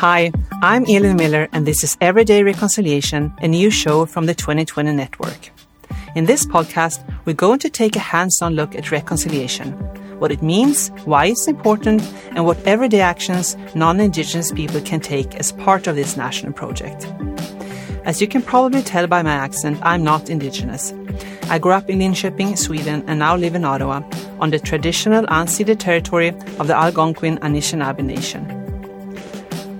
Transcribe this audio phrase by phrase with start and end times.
[0.00, 4.92] Hi, I'm Elin Miller, and this is Everyday Reconciliation, a new show from the 2020
[4.92, 5.50] Network.
[6.14, 9.72] In this podcast, we're going to take a hands on look at reconciliation
[10.18, 12.00] what it means, why it's important,
[12.30, 17.04] and what everyday actions non Indigenous people can take as part of this national project.
[18.06, 20.94] As you can probably tell by my accent, I'm not Indigenous.
[21.50, 24.00] I grew up in Linköping, Sweden, and now live in Ottawa
[24.40, 26.28] on the traditional unceded territory
[26.58, 28.59] of the Algonquin Anishinaabe Nation.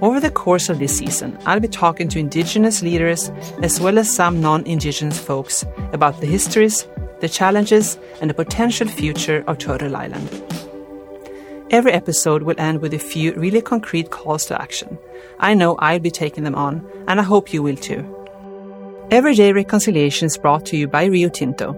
[0.03, 3.29] Over the course of this season, I'll be talking to Indigenous leaders
[3.63, 6.87] as well as some non Indigenous folks about the histories,
[7.21, 10.29] the challenges, and the potential future of Turtle Island.
[11.71, 14.97] Every episode will end with a few really concrete calls to action.
[15.39, 18.03] I know I'll be taking them on, and I hope you will too.
[19.11, 21.75] Everyday Reconciliation is brought to you by Rio Tinto.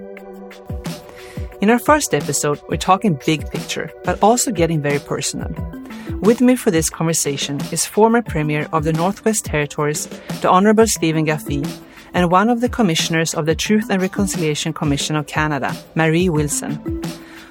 [1.60, 5.81] In our first episode, we're talking big picture, but also getting very personal.
[6.20, 10.06] With me for this conversation is former Premier of the Northwest Territories,
[10.40, 11.66] the Honourable Stephen Kakfwi,
[12.14, 17.02] and one of the commissioners of the Truth and Reconciliation Commission of Canada, Marie Wilson.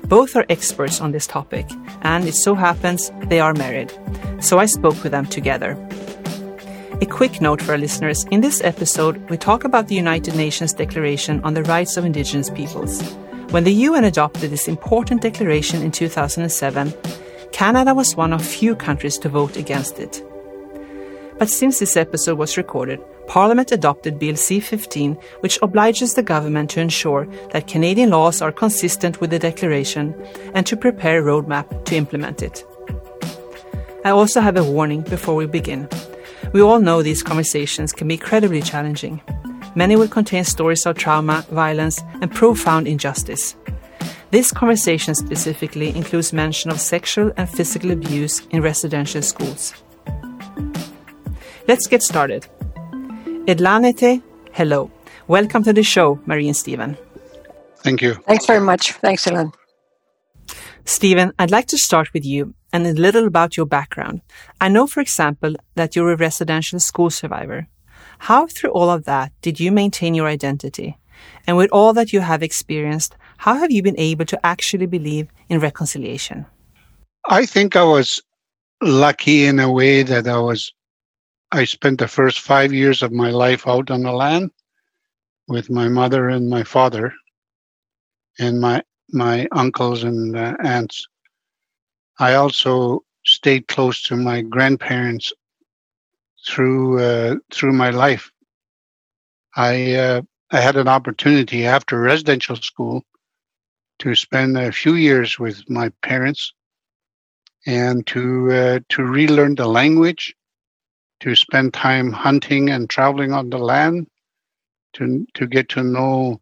[0.06, 1.70] Both are experts on this topic,
[2.02, 3.92] and it so happens they are married,
[4.40, 5.78] so I spoke with them together.
[7.02, 10.74] A quick note for our listeners in this episode, we talk about the United Nations
[10.74, 13.02] Declaration on the Rights of Indigenous Peoples.
[13.52, 16.94] When the UN adopted this important declaration in 2007,
[17.52, 20.24] Canada was one of few countries to vote against it.
[21.38, 26.70] But since this episode was recorded, Parliament adopted Bill C 15, which obliges the government
[26.72, 30.14] to ensure that Canadian laws are consistent with the Declaration
[30.54, 32.66] and to prepare a roadmap to implement it.
[34.04, 35.88] I also have a warning before we begin.
[36.54, 39.22] We all know these conversations can be incredibly challenging.
[39.76, 43.56] Many will contain stories of trauma, violence, and profound injustice.
[44.32, 49.74] This conversation specifically includes mention of sexual and physical abuse in residential schools.
[51.68, 52.48] Let's get started.
[53.46, 54.90] Edlanete, hello.
[55.28, 56.98] Welcome to the show, Marie and Stephen.
[57.84, 58.14] Thank you.
[58.26, 58.94] Thanks very much.
[58.94, 59.52] Thanks, Elin.
[60.86, 64.22] Stephen, I'd like to start with you and a little about your background.
[64.62, 67.68] I know, for example, that you're a residential school survivor.
[68.20, 70.98] How, through all of that, did you maintain your identity?
[71.46, 75.28] And with all that you have experienced, how have you been able to actually believe
[75.50, 76.46] in reconciliation?
[77.28, 78.22] I think I was
[78.84, 80.72] lucky in a way that I was
[81.52, 84.52] I spent the first 5 years of my life out on the land
[85.48, 87.14] with my mother and my father
[88.38, 91.08] and my my uncles and uh, aunts.
[92.20, 95.34] I also stayed close to my grandparents
[96.48, 98.30] through uh, through my life.
[99.56, 100.22] I uh,
[100.52, 103.04] I had an opportunity after residential school
[104.02, 106.54] to spend a few years with my parents
[107.66, 110.36] and to uh, to relearn the language,
[111.22, 114.08] to spend time hunting and traveling on the land,
[114.94, 116.42] to to get to know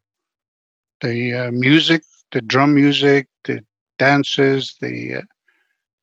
[1.01, 3.63] the uh, music, the drum music, the
[3.97, 5.21] dances, the uh,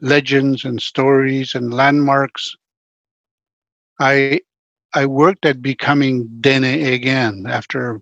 [0.01, 2.57] legends and stories and landmarks.
[4.01, 4.41] I
[4.95, 8.01] I worked at becoming Dene again after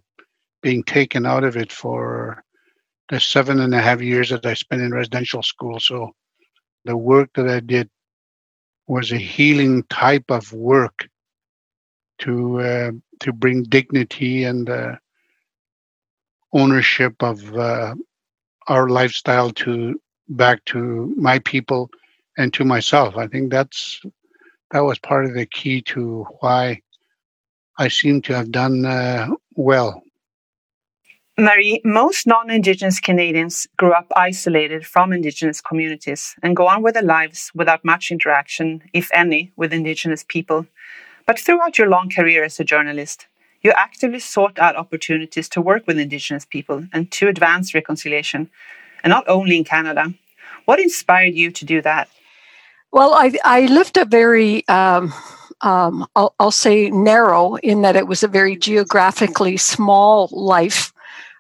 [0.63, 2.43] being taken out of it for
[3.11, 5.79] the seven and a half years that I spent in residential school.
[5.81, 6.13] So
[6.85, 7.89] the work that I did
[8.87, 11.09] was a healing type of work
[12.21, 14.97] to uh, to bring dignity and uh,
[16.53, 17.95] ownership of uh,
[18.69, 21.91] our lifestyle to back to my people
[22.39, 23.17] and to myself.
[23.17, 24.01] I think that's
[24.71, 26.81] that was part of the key to why
[27.79, 30.04] I seem to have done uh, well
[31.37, 36.95] Marie, most non Indigenous Canadians grew up isolated from Indigenous communities and go on with
[36.95, 40.65] their lives without much interaction, if any, with Indigenous people.
[41.27, 43.27] But throughout your long career as a journalist,
[43.63, 48.49] you actively sought out opportunities to work with Indigenous people and to advance reconciliation,
[49.03, 50.15] and not only in Canada.
[50.67, 52.09] What inspired you to do that?
[52.93, 55.13] Well, I, I lived a very um,
[55.63, 60.94] um, I'll, I'll, say narrow in that it was a very geographically small life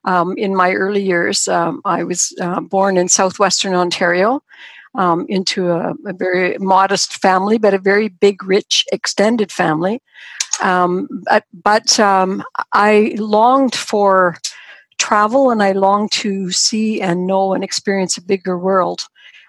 [0.04, 1.48] um, in my early years.
[1.48, 4.42] Um, I was uh, born in southwestern Ontario
[4.94, 10.00] um, into a, a, very modest family, but a very big, rich, extended family.
[10.62, 14.36] Um, but, but um, I longed for
[14.98, 19.08] travel and I longed to see and know and experience a bigger world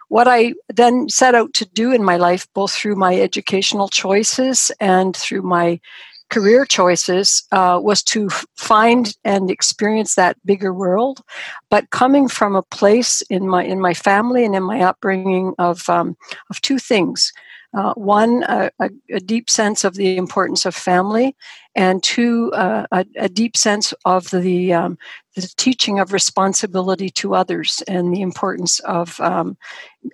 [0.09, 4.71] what I then set out to do in my life, both through my educational choices
[4.79, 5.79] and through my
[6.29, 11.21] career choices uh, was to find and experience that bigger world.
[11.69, 15.89] But coming from a place in my in my family and in my upbringing of
[15.89, 16.17] um,
[16.49, 17.31] of two things
[17.75, 21.35] Uh, one, a, a, a, deep sense of the importance of family,
[21.75, 24.97] and two, uh, a, a, deep sense of the, um,
[25.35, 29.57] the teaching of responsibility to others and the importance of um,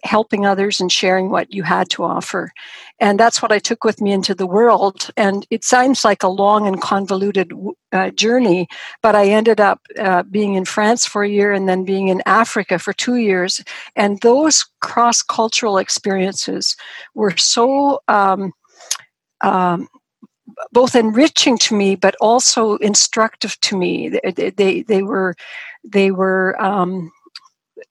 [0.03, 2.51] helping others and sharing what you had to offer.
[2.99, 5.11] And that's what I took with me into the world.
[5.15, 7.53] And it sounds like a long and convoluted
[7.91, 8.67] uh, journey,
[9.03, 12.23] but I ended up uh, being in France for a year and then being in
[12.25, 13.63] Africa for two years.
[13.95, 16.75] And those cross cultural experiences
[17.13, 18.01] were so.
[18.07, 18.53] Um,
[19.43, 19.87] um,
[20.71, 24.09] both enriching to me, but also instructive to me.
[24.09, 25.35] They they, they were
[25.83, 27.11] they were um,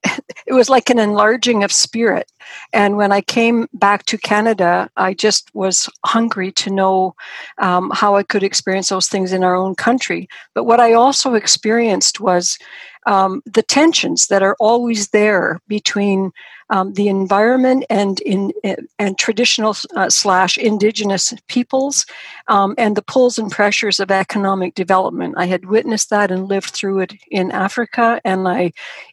[0.47, 2.31] it was like an enlarging of spirit.
[2.73, 7.15] And when I came back to Canada, I just was hungry to know
[7.59, 10.29] um, how I could experience those things in our own country.
[10.55, 12.59] But what I also experienced was
[13.07, 16.33] um, the tensions that are always there between
[16.71, 18.53] um, the environment and in
[18.99, 22.07] and traditional uh, slash indigenous peoples
[22.49, 25.35] um, and the pulls and pressures of economic development.
[25.37, 28.73] I had witnessed that and lived through it in Africa, and I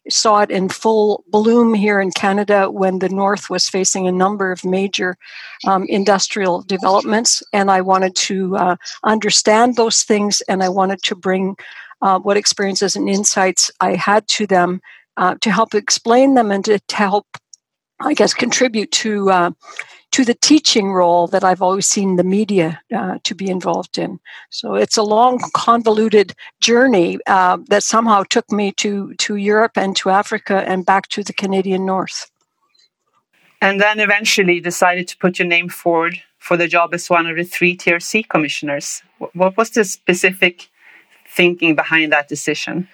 [0.09, 4.51] saw it in full bloom here in Canada when the North was facing a number
[4.51, 5.17] of major
[5.67, 7.43] um, industrial developments.
[7.53, 11.55] And I wanted to uh, understand those things, and I wanted to bring
[12.01, 14.81] uh, what experiences and insights I had to them
[15.17, 17.25] uh, to help explain them and to, to help
[17.99, 19.51] I guess, contribute to uh,
[20.11, 24.19] to the teaching role that I've always seen the media uh, to be involved in.
[24.49, 29.95] So it's a long, convoluted journey uh, that somehow took me to to Europe and
[29.97, 32.31] to Africa and back to the Canadian North.
[33.59, 37.35] And then eventually decided to put your name forward for the job as one of
[37.35, 39.01] the three TRC commissioners.
[39.33, 40.69] What was the specific
[41.27, 42.87] thinking behind that decision?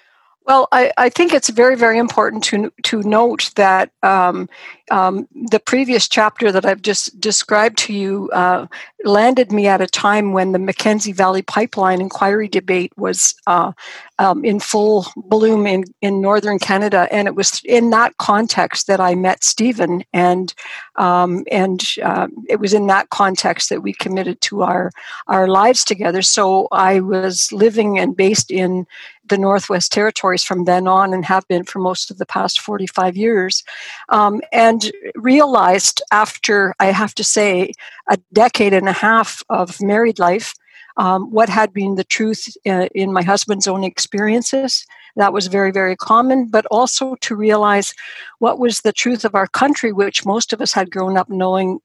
[0.46, 4.48] Well, I, I, think it's very, very important to to note that um,
[4.90, 8.66] um, the previous chapter that I've just described to you uh,
[9.04, 13.72] landed me at a time when the Mackenzie Valley Pipeline inquiry debate was uh,
[14.18, 19.00] um, in full bloom in, in northern Canada, and it was in that context that
[19.00, 20.54] I met Stephen, and
[20.96, 24.90] um, and uh, it was in that context that we committed to our
[25.26, 26.22] our lives together.
[26.22, 28.86] So I was living and based in
[29.28, 33.16] the Northwest Territories from then on and have been for most of the past 45
[33.16, 33.64] years.
[34.10, 34.73] Um, and
[35.14, 37.72] realized after, I have to say,
[38.08, 40.54] a decade and a half of married life,
[40.96, 44.86] um, what had been the truth in, uh, in my husband's own experiences.
[45.16, 47.94] That was very, very common, but also to realize
[48.38, 51.80] what was the truth of our country, which most of us had grown up knowing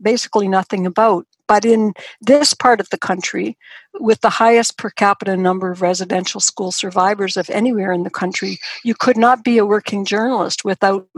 [0.00, 1.26] basically nothing about.
[1.48, 3.56] But in this part of the country,
[3.94, 8.58] with the highest per capita number of residential school survivors of anywhere in the country,
[8.84, 11.08] you could not be a working journalist without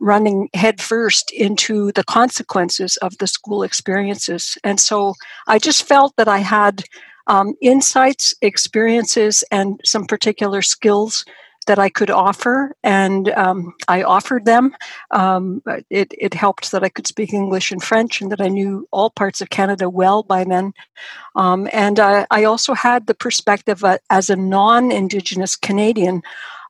[0.00, 4.58] running headfirst into the consequences of the school experiences.
[4.64, 5.14] And so
[5.46, 6.82] I just felt that I had
[7.28, 11.24] um, insights, experiences, and some particular skills
[11.66, 14.74] that I could offer, and um, I offered them.
[15.10, 18.88] Um, it, it, helped that I could speak English and French, and that I knew
[18.90, 20.72] all parts of Canada well by then.
[21.34, 26.22] Um, and I, I, also had the perspective uh, as a non-Indigenous Canadian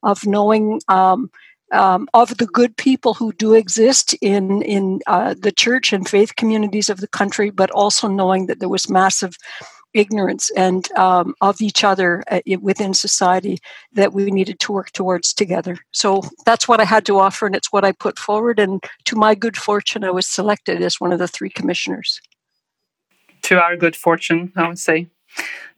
[0.03, 0.81] of knowing.
[0.89, 1.31] Um,
[1.73, 6.37] um, of the good people who do exist in in uh, the church and faith
[6.37, 9.37] communities of the country, but also knowing that there was massive
[9.97, 13.59] ignorance and um, of each other uh, within society
[13.93, 15.79] that we needed to work towards together.
[15.93, 18.59] So that's what I had to offer, and it's what I put forward.
[18.59, 22.21] And to my good fortune, I was selected as one of the three commissioners.
[23.43, 25.09] To our good fortune, I would say.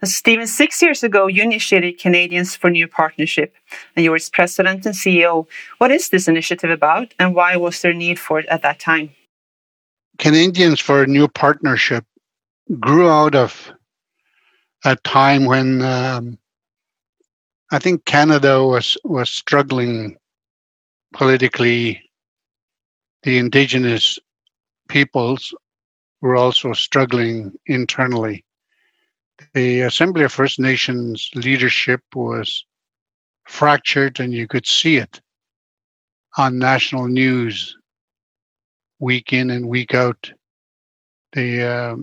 [0.05, 3.55] Stephen, six years ago, you initiated Canadians for New Partnership,
[3.97, 5.47] and you were its president and CEO.
[5.79, 8.79] What is this initiative about, and why was there a need for it at that
[8.79, 9.11] time?
[10.19, 12.05] Canadians for a New Partnership
[12.79, 13.73] grew out of
[14.85, 16.39] a time when um,
[17.71, 20.17] I think Canada was was struggling
[21.13, 22.03] politically.
[23.25, 24.19] The indigenous
[24.89, 25.55] peoples
[26.21, 28.45] were also struggling internally.
[29.55, 32.65] The Assembly of First Nations leadership was
[33.47, 35.21] fractured, and you could see it
[36.37, 37.77] on national news
[39.01, 40.33] week in and week out.
[41.33, 41.97] The uh,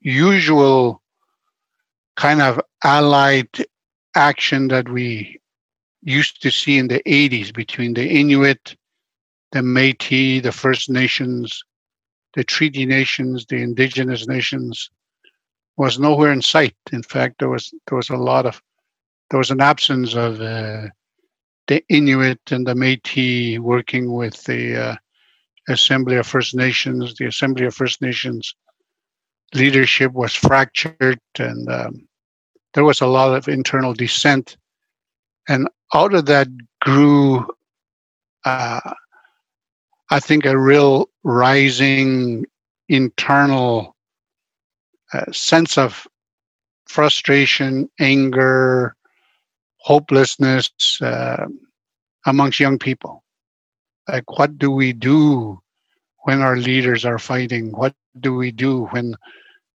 [0.00, 1.01] usual
[2.16, 3.48] kind of allied
[4.14, 5.40] action that we
[6.02, 8.76] used to see in the 80s between the Inuit,
[9.52, 11.64] the Métis, the First Nations,
[12.34, 14.90] the Treaty Nations, the Indigenous Nations
[15.76, 16.76] was nowhere in sight.
[16.92, 18.60] In fact, there was there was a lot of
[19.30, 20.88] there was an absence of uh,
[21.66, 24.96] the Inuit and the Métis working with the uh,
[25.68, 27.14] Assembly of First Nations.
[27.14, 28.54] The Assembly of First Nations
[29.54, 32.08] leadership was fractured, and um,
[32.74, 34.56] there was a lot of internal dissent.
[35.48, 36.48] And out of that
[36.80, 37.46] grew,
[38.44, 38.80] uh,
[40.10, 42.46] I think, a real rising
[42.88, 43.94] internal
[45.12, 46.06] uh, sense of
[46.86, 48.94] frustration, anger,
[49.76, 50.70] hopelessness
[51.02, 51.46] uh,
[52.26, 53.22] amongst young people.
[54.08, 55.60] Like, what do we do
[56.24, 57.72] when our leaders are fighting?
[57.72, 59.16] What do we do when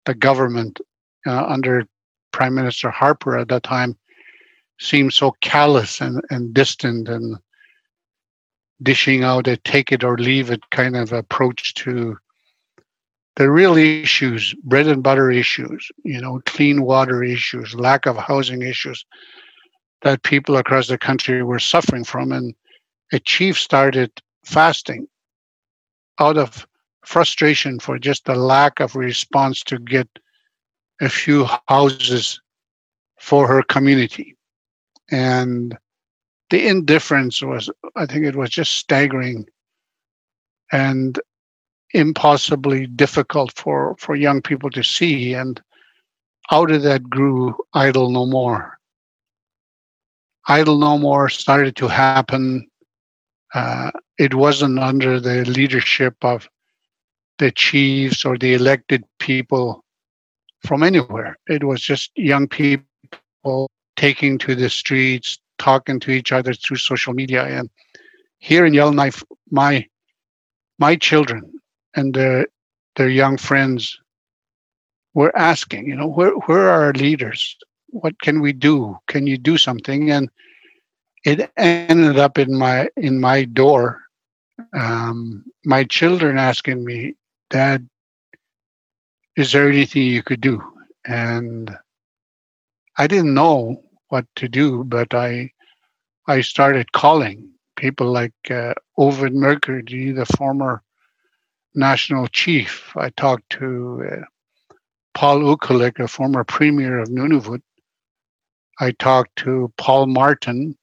[0.08, 0.80] the government
[1.28, 1.86] uh, under
[2.32, 3.96] Prime Minister Harper at that time
[4.80, 7.38] seemed so callous and, and distant and
[8.82, 12.18] dishing out a take it or leave it kind of approach to
[13.36, 18.62] the real issues, bread and butter issues, you know, clean water issues, lack of housing
[18.62, 19.06] issues
[20.04, 22.32] that people across the country were suffering from.
[22.32, 22.56] And
[23.12, 24.12] a chief started
[24.46, 25.08] fasting
[26.20, 26.66] out of
[27.08, 30.10] frustration for just the lack of response to get
[31.00, 32.42] a few houses
[33.20, 34.36] for her community.
[35.10, 35.78] And
[36.50, 39.48] the indifference was, I think it was just staggering
[40.72, 41.18] and
[41.94, 45.34] impossibly difficult for, for young people to see.
[45.34, 45.62] And
[46.52, 48.78] out of that grew Idle No More.
[50.50, 52.68] Idle No More started to happen.
[53.54, 56.50] Uh, it wasn't under the leadership of
[57.39, 59.84] the chiefs or the elected people
[60.65, 61.38] from anywhere.
[61.48, 67.13] It was just young people taking to the streets, talking to each other through social
[67.13, 67.44] media.
[67.46, 67.70] And
[68.39, 69.86] here in Yellowknife, my
[70.79, 71.51] my children
[71.96, 72.48] and their
[72.96, 74.00] their young friends
[75.13, 77.58] were asking, you know, where where are our leaders?
[77.88, 78.98] What can we do?
[79.08, 80.12] Can you do something?
[80.12, 80.29] And
[81.24, 84.01] it ended up in my in my door.
[84.74, 87.15] Um, my children asking me,
[87.50, 87.88] Dad,
[89.36, 90.62] is there anything you could do?
[91.06, 91.72] And
[92.98, 95.51] I didn't know what to do, but I
[96.27, 100.84] I started calling people like uh, Ovid Mercredi, the former
[101.75, 102.92] national chief.
[102.98, 104.25] I talked to uh,
[105.13, 107.62] Paul Okalik, a former premier of Nunavut.
[108.80, 110.77] I talked to Paul Martin,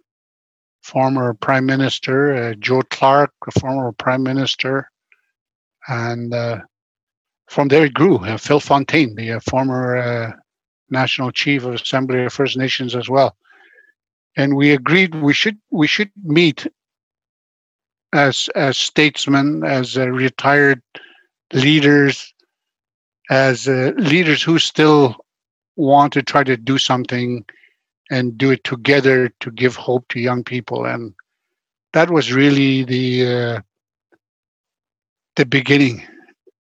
[0.82, 4.90] former prime minister, uh, Joe Clark, a former prime minister,
[5.88, 6.60] and uh,
[7.48, 8.16] from there it grew.
[8.18, 10.32] Uh, Phil Fontaine, the uh, former uh,
[10.90, 13.36] national chief of Assembly of First Nations, as well,
[14.36, 16.66] and we agreed we should we should meet
[18.12, 20.82] as as statesmen, as uh, retired
[21.52, 22.32] leaders,
[23.30, 25.16] as leaders who still
[25.76, 27.44] want to try to do something
[28.10, 31.14] and do it together to give hope to young people and
[31.94, 33.62] that was really the
[35.36, 36.02] the beginning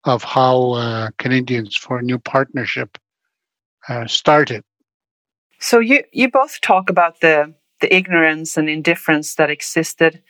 [0.04, 2.98] of how uh, Canadians for a New Partnership
[3.88, 4.62] uh, started.
[5.58, 10.22] So you you both talk about the the ignorance and indifference that existed.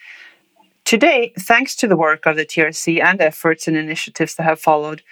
[0.85, 5.03] Today, thanks to the work of the TRC and efforts and initiatives that have followed,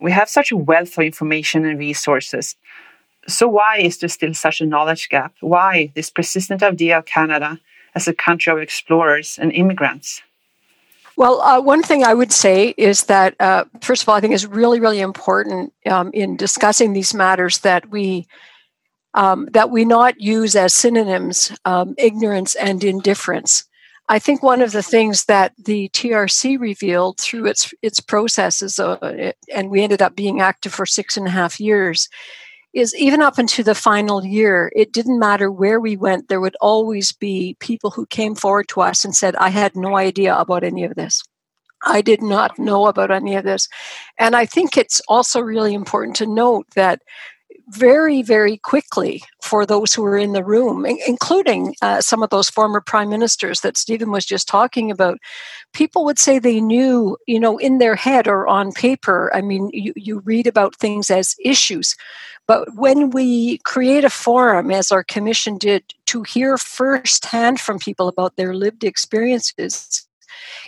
[0.00, 2.56] we have such a wealth of information and resources.
[3.26, 5.34] So why is there still such a knowledge gap?
[5.40, 7.58] Why this persistent idea of Canada
[7.94, 10.22] as a country of explorers and immigrants?
[11.16, 14.34] Well, uh, one thing I would say is that, uh, first of all, I think
[14.34, 18.26] it's really, really important um, in discussing these matters that we
[19.14, 23.64] um, that we not use as synonyms um, ignorance and indifference.
[24.08, 28.98] I think one of the things that the TRC revealed through its its processes, uh,
[29.02, 32.08] it, and we ended up being active for six and a half years,
[32.74, 36.56] is even up into the final year, it didn't matter where we went, there would
[36.60, 40.64] always be people who came forward to us and said, I had no idea about
[40.64, 41.22] any of this.
[41.86, 43.68] I did not know about any of this.
[44.18, 47.00] And I think it's also really important to note that
[47.68, 52.50] very, very quickly for those who were in the room, including uh, some of those
[52.50, 55.18] former prime ministers that Stephen was just talking about.
[55.72, 59.30] People would say they knew, you know, in their head or on paper.
[59.34, 61.94] I mean, you, you read about things as issues.
[62.46, 68.08] But when we create a forum, as our commission did, to hear firsthand from people
[68.08, 70.06] about their lived experiences,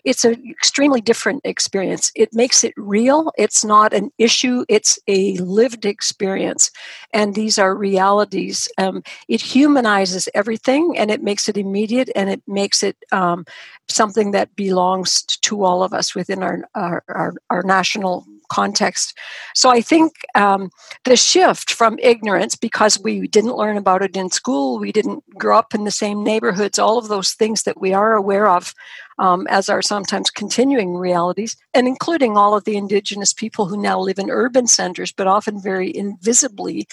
[0.04, 2.12] it's an extremely different experience.
[2.14, 3.33] It makes it real.
[3.37, 6.71] It's not an issue, it's a lived experience.
[7.12, 8.68] And these are realities.
[8.78, 13.45] Um, it humanizes everything and it makes it immediate and it makes it um,
[13.88, 19.17] something that belongs to all of us within our, our, our, our national context.
[19.55, 20.71] So I think um,
[21.05, 25.59] the shift from ignorance, because we didn't learn about it in school, we didn't grow
[25.59, 28.75] up in the same neighborhoods, all of those things that we are aware of
[29.19, 33.99] um, as our sometimes continuing realities, and including all of the indigenous people who now
[33.99, 36.87] live in urban centers, but often very invisibly.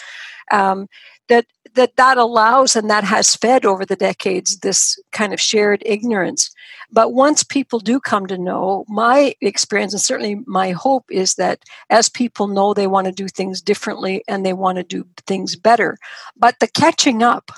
[0.52, 0.88] Um,
[1.30, 1.46] that
[1.76, 6.52] that that allows and that has fed over the decades this kind of shared ignorance.
[6.92, 11.64] But once people do come to know my experience and certainly my hope is that
[11.90, 15.56] as people know they want to do things differently and they want to do things
[15.56, 15.98] better.
[16.38, 17.52] But the catching up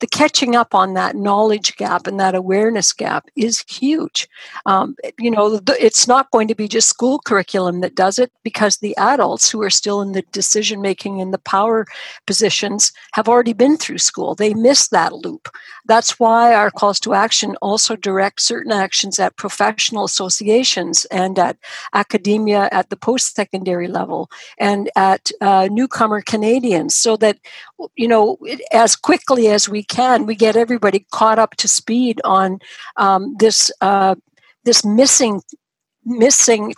[0.00, 4.28] the catching up on that knowledge gap and that awareness gap is huge.
[4.66, 8.78] Um, you know, it's not going to be just school curriculum that does it because
[8.78, 11.86] the adults who are still in the decision making and the power
[12.26, 14.34] positions have already been through school.
[14.34, 15.48] They miss that loop.
[15.86, 21.56] That's why our calls to action also direct certain actions at professional associations and at
[21.92, 27.38] academia at the post secondary level and at uh, newcomer Canadians so that,
[27.96, 28.38] you know,
[28.72, 32.58] as quickly as we can, we get everybody caught up to speed on
[32.96, 34.14] um, this uh,
[34.64, 35.42] this missing
[36.04, 36.74] missing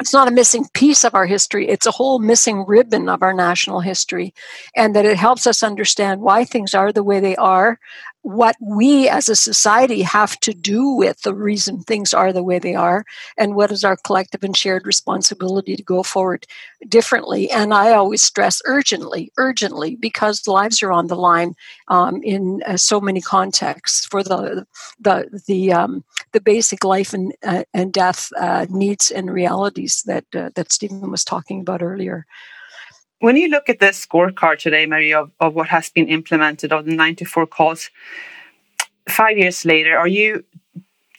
[0.00, 3.34] it's not a missing piece of our history it's a whole missing ribbon of our
[3.34, 4.34] national history.
[4.74, 7.78] And that it helps us understand why things are the way they are
[8.22, 12.58] what we as a society have to do with the reason things are the way
[12.58, 13.04] they are
[13.36, 16.46] and what is our collective and shared responsibility to go forward
[16.88, 17.50] differently.
[17.50, 21.54] And i always stress urgently urgently because lives are on the line
[21.88, 24.66] um, in uh, so many contexts for the
[25.00, 30.24] the the um, the basic life and uh, and death uh, needs and realities that
[30.34, 32.26] uh, that stephen was talking about earlier
[33.22, 36.84] when you look at the scorecard today, Mary, of, of what has been implemented of
[36.84, 37.88] the 94 calls,
[39.08, 40.44] five years later, are you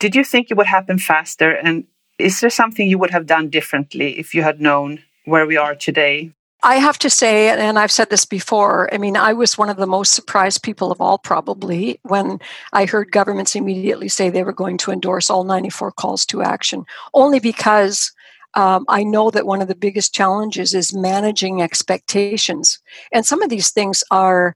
[0.02, 1.52] did you think it would happen faster?
[1.52, 1.86] And
[2.20, 5.76] is there something you would have done differently if you had known where we are
[5.76, 6.34] today?
[6.62, 9.78] I have to say, and I've said this before, I mean, I was one of
[9.78, 12.40] the most surprised people of all, probably, when
[12.74, 16.84] I heard governments immediately say they were going to endorse all 94 calls to action,
[17.14, 18.12] only because
[18.56, 22.80] um, I know that one of the biggest challenges is managing expectations.
[23.12, 24.56] And some of these things are,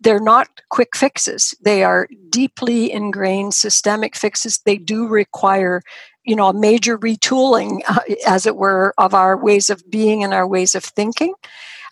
[0.00, 1.54] they're not quick fixes.
[1.60, 4.60] They are deeply ingrained systemic fixes.
[4.64, 5.82] They do require,
[6.24, 10.32] you know, a major retooling, uh, as it were, of our ways of being and
[10.32, 11.34] our ways of thinking.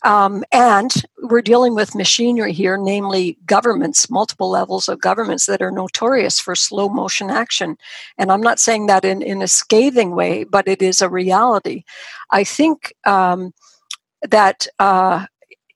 [0.07, 5.73] Um, and we're dealing with machinery here, namely governments, multiple levels of governments that are
[5.73, 7.77] notorious for slow motion action.
[8.17, 11.83] And I'm not saying that in, in a scathing way, but it is a reality.
[12.31, 13.53] I think um,
[14.23, 15.27] that uh,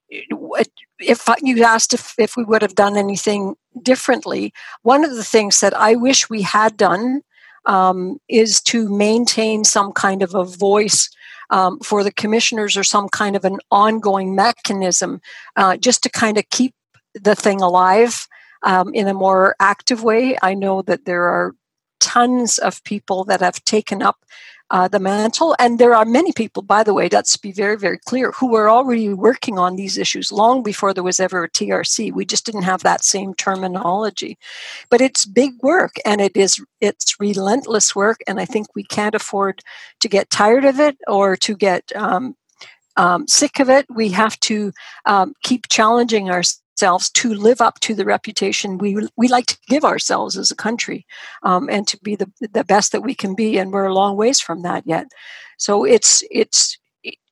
[0.09, 5.59] if you asked if, if we would have done anything differently, one of the things
[5.59, 7.23] that I wish we had done
[7.67, 11.11] um, is to maintain some kind of a voice
[11.51, 15.21] um, for the commissioners or some kind of an ongoing mechanism
[15.57, 16.75] uh, just to kind of keep
[17.15, 18.27] the thing alive
[18.63, 20.37] um, in a more active way.
[20.43, 21.55] I know that there are
[21.99, 24.25] tons of people that have taken up
[24.71, 25.57] uh, the mantle.
[25.59, 28.71] And there are many people, by the way, let's be very, very clear, who were
[28.71, 32.13] already working on these issues long before there was ever a TRC.
[32.13, 34.39] We just didn't have that same terminology.
[34.91, 38.21] But it's big work and it is it's relentless work.
[38.27, 39.63] And I think we can't afford
[40.01, 42.37] to get tired of it or to get um,
[42.97, 43.87] um, sick of it.
[43.91, 44.73] We have to
[45.07, 49.59] um, keep challenging ourselves ourselves to live up to the reputation we we like to
[49.69, 51.07] give ourselves as a country,
[51.43, 53.59] um, and to be the the best that we can be.
[53.59, 55.07] And we're a long ways from that yet.
[55.59, 56.79] So it's it's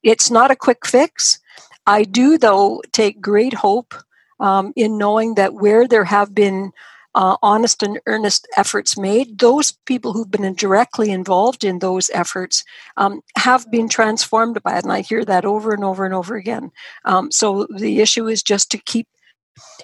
[0.02, 1.38] it's not a quick fix.
[1.86, 3.94] I do though take great hope
[4.38, 6.72] um, in knowing that where there have been
[7.14, 12.64] uh, honest and earnest efforts made, those people who've been directly involved in those efforts
[12.98, 14.84] um, have been transformed by it.
[14.84, 16.70] And I hear that over and over and over again.
[17.06, 19.08] Um, so the issue is just to keep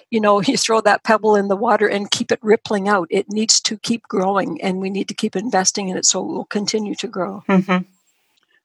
[0.09, 3.07] you know, you throw that pebble in the water and keep it rippling out.
[3.09, 6.27] It needs to keep growing, and we need to keep investing in it so it
[6.27, 7.43] will continue to grow.
[7.49, 7.85] Mm-hmm.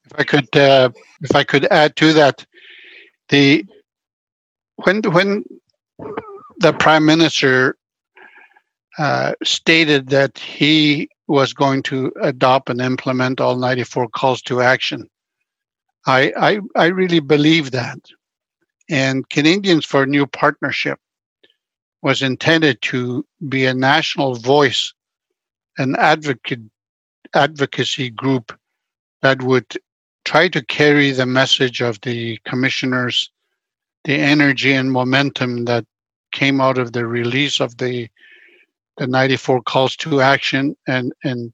[0.05, 0.89] If I could, uh,
[1.21, 2.45] if I could add to that,
[3.29, 3.65] the
[4.83, 5.45] when when
[6.57, 7.77] the prime minister
[8.97, 15.09] uh, stated that he was going to adopt and implement all 94 calls to action.
[16.05, 17.99] I, I, I really believe that.
[18.91, 20.99] And Canadians for a New Partnership
[22.01, 24.93] was intended to be a national voice,
[25.77, 26.59] an advocate,
[27.33, 28.51] advocacy group
[29.21, 29.77] that would
[30.25, 33.31] try to carry the message of the commissioners,
[34.03, 35.85] the energy and momentum that
[36.33, 38.09] came out of the release of the
[38.97, 41.53] the 94 calls to action and and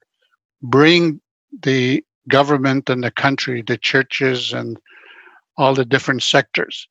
[0.64, 1.22] bring
[1.62, 4.80] the government and the country, the churches and
[5.56, 6.88] all the different sectors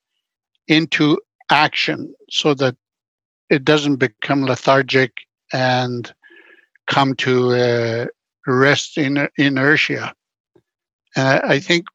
[0.69, 1.19] into
[1.51, 2.77] action so that
[3.51, 5.13] it doesn't become lethargic
[5.53, 6.13] and
[6.87, 8.07] come to uh,
[8.47, 10.13] rest in inertia.
[11.15, 11.87] And I, think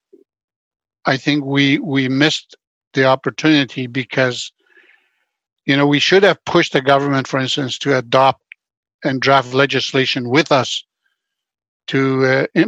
[1.05, 2.55] I think we we missed
[2.93, 4.51] the opportunity because
[5.65, 8.41] you know we should have pushed the government, for instance, to adopt
[9.03, 10.83] and draft legislation with us
[11.87, 12.63] to uh,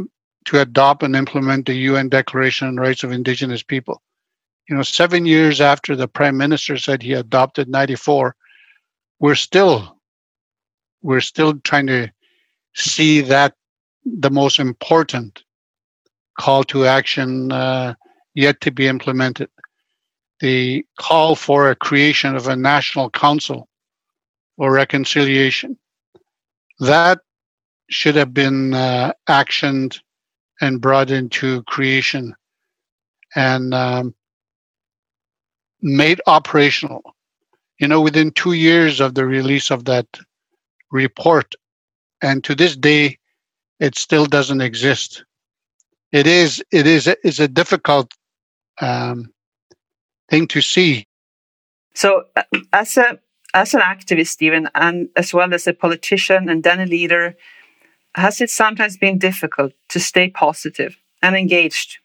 [0.45, 4.01] to adopt and implement the UN Declaration on Rights of Indigenous People.
[4.69, 8.35] You know, seven years after the Prime Minister said he adopted 94,
[9.19, 9.97] we're still
[11.01, 12.09] we're still trying to
[12.73, 13.55] see that
[14.05, 15.43] the most important
[16.39, 17.93] call to action uh,
[18.33, 19.49] yet to be implemented.
[20.39, 23.67] The call for a creation of a national council
[24.57, 25.77] for reconciliation.
[26.79, 27.19] That
[27.89, 29.99] should have been uh, actioned
[30.61, 32.33] and brought into creation
[33.35, 34.15] and um,
[35.83, 37.03] made operational.
[37.79, 40.07] You know, within two years of the release of that
[40.91, 41.53] report,
[42.21, 43.19] and to this day,
[43.79, 45.25] it still doesn't exist.
[46.11, 48.13] It is it is is a difficult
[48.79, 49.33] um,
[50.29, 51.05] thing to see.
[51.93, 53.19] So, uh, as a
[53.53, 57.35] as an activist, Stephen, and as well as a politician and then a leader,
[58.15, 61.97] has it sometimes been difficult to stay positive and engaged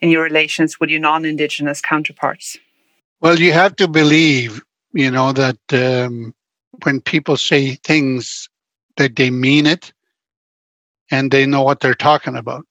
[0.00, 2.58] in your relations with your non-indigenous counterparts?
[3.20, 6.34] Well, you have to believe, you know, that um,
[6.84, 8.48] when people say things,
[8.96, 9.92] that they mean it,
[11.10, 12.66] and they know what they're talking about.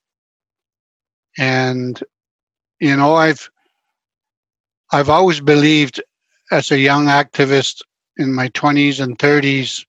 [1.38, 2.02] And
[2.80, 3.50] you know, I've
[4.92, 6.02] I've always believed
[6.52, 7.82] as a young activist
[8.18, 9.86] in my 20s and 30s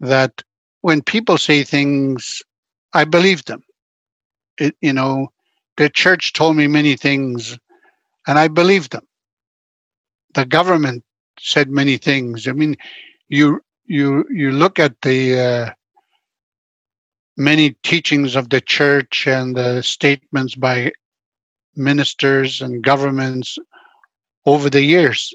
[0.00, 0.42] that
[0.82, 2.42] when people say things,
[2.94, 3.62] I believe them.
[4.58, 5.32] It, you know,
[5.76, 7.58] the church told me many things,
[8.26, 9.06] and I believed them.
[10.34, 11.04] The government
[11.38, 12.46] said many things.
[12.46, 12.76] I mean,
[13.28, 15.70] you you you look at the uh,
[17.36, 20.92] many teachings of the church and the statements by
[21.76, 23.58] ministers and governments
[24.46, 25.32] over the years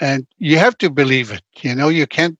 [0.00, 2.38] and you have to believe it you know you can't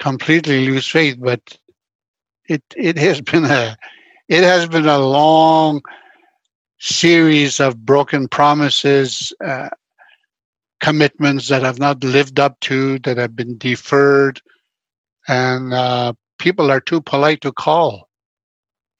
[0.00, 1.58] completely lose faith but
[2.48, 3.76] it it has been a
[4.28, 5.80] it has been a long
[6.78, 9.68] series of broken promises uh,
[10.80, 14.40] commitments that have not lived up to that have been deferred
[15.26, 18.08] and uh, people are too polite to call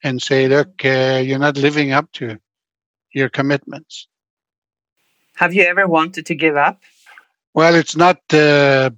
[0.03, 2.37] and say, look, uh, you're not living up to
[3.13, 4.07] your commitments.
[5.35, 6.81] Have you ever wanted to give up?
[7.53, 8.17] Well, it's not.
[8.31, 8.91] Uh,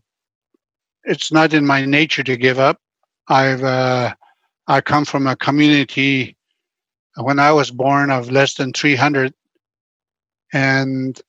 [1.03, 2.79] it's not in my nature to give up.
[3.27, 3.63] I've.
[3.63, 4.13] Uh,
[4.67, 6.35] I come from a community.
[7.15, 9.33] When I was born, of less than 300,
[10.53, 11.19] and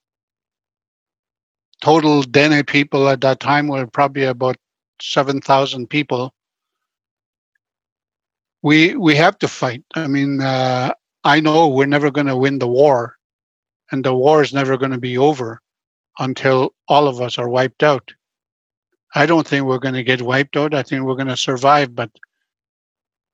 [1.83, 4.57] total Dene people at that time were probably about
[5.01, 6.33] 7,000 people
[8.63, 9.85] we we have to fight.
[9.95, 13.17] I mean, uh, I know we're never going to win the war,
[13.91, 15.61] and the war is never going to be over
[16.19, 18.13] until all of us are wiped out.
[19.15, 20.75] I don't think we're going to get wiped out.
[20.75, 22.11] I think we're going to survive, but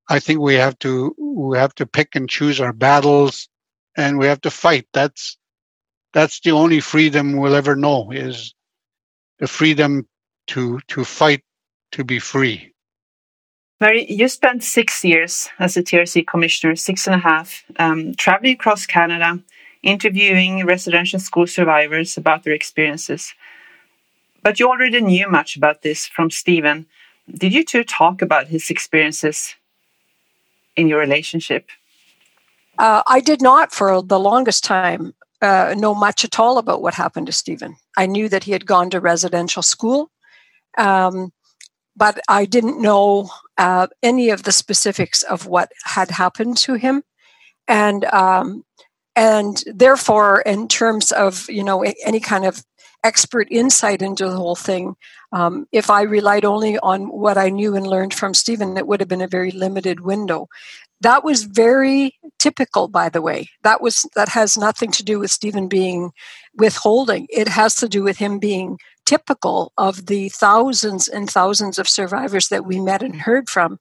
[0.08, 3.48] I think we have to we have to pick and choose our battles,
[3.96, 4.86] and we have to fight.
[4.94, 5.36] That's
[6.12, 8.54] that's the only freedom we'll ever know is
[9.38, 10.06] the freedom
[10.48, 11.42] to to fight
[11.92, 12.72] to be free.
[13.80, 18.54] Mary, you spent six years as a TRC commissioner, six and a half, um, traveling
[18.54, 19.38] across Canada,
[19.82, 23.34] interviewing residential school survivors about their experiences.
[24.42, 26.86] But you already knew much about this from Stephen.
[27.32, 29.54] Did you two talk about his experiences
[30.74, 31.68] in your relationship?
[32.78, 36.94] Uh, I did not for the longest time uh, know much at all about what
[36.94, 37.76] happened to Stephen.
[37.96, 40.10] I knew that he had gone to residential school.
[40.76, 41.32] Um,
[41.98, 47.02] but I didn't know uh, any of the specifics of what had happened to him,
[47.66, 48.64] and um,
[49.16, 52.62] and therefore, in terms of you know any kind of
[53.02, 54.94] expert insight into the whole thing,
[55.32, 59.00] um, if I relied only on what I knew and learned from Stephen, it would
[59.00, 60.46] have been a very limited window.
[61.00, 63.48] That was very typical, by the way.
[63.62, 66.10] That was that has nothing to do with Stephen being
[66.56, 67.26] withholding.
[67.30, 72.48] It has to do with him being typical of the thousands and thousands of survivors
[72.48, 73.78] that we met and heard from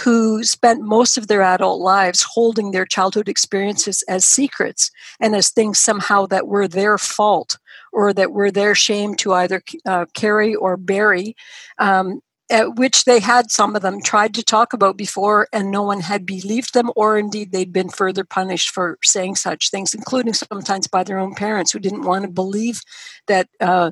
[0.00, 5.48] who spent most of their adult lives holding their childhood experiences as secrets and as
[5.48, 7.56] things somehow that were their fault
[7.90, 11.34] or that were their shame to either uh, carry or bury.
[11.78, 12.20] Um,
[12.50, 16.24] which they had some of them tried to talk about before, and no one had
[16.24, 21.02] believed them, or indeed they'd been further punished for saying such things, including sometimes by
[21.02, 22.82] their own parents who didn't want to believe
[23.26, 23.90] that uh,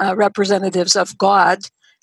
[0.00, 1.58] uh, representatives of God,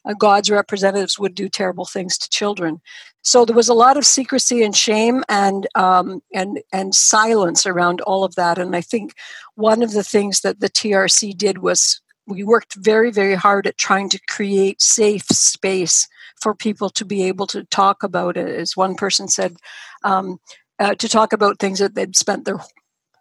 [0.06, 2.82] uh, God's representatives, would do terrible things to children.
[3.22, 8.02] So there was a lot of secrecy and shame and um, and and silence around
[8.02, 8.60] all of that.
[8.60, 9.14] And I think
[9.56, 13.78] one of the things that the TRC did was we worked very, very hard at
[13.78, 16.08] trying to create safe space
[16.42, 18.48] for people to be able to talk about it.
[18.48, 19.58] As one person said,
[20.04, 20.40] um,
[20.80, 22.60] uh, to talk about things that they'd spent their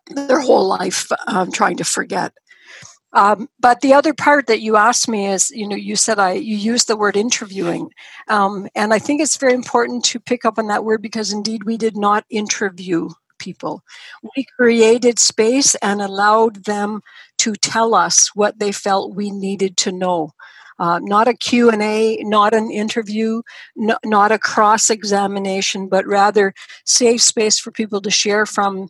[0.08, 2.32] their whole life um, trying to forget.
[3.14, 6.32] Um, but the other part that you asked me is, you know, you said I
[6.32, 7.90] you used the word interviewing,
[8.28, 11.64] um, and I think it's very important to pick up on that word because indeed
[11.64, 13.10] we did not interview
[13.44, 13.82] people.
[14.36, 17.02] We created space and allowed them
[17.38, 20.30] to tell us what they felt we needed to know.
[20.76, 23.42] Uh, not a q&a not an interview
[23.76, 26.52] no, not a cross-examination but rather
[26.84, 28.88] safe space for people to share from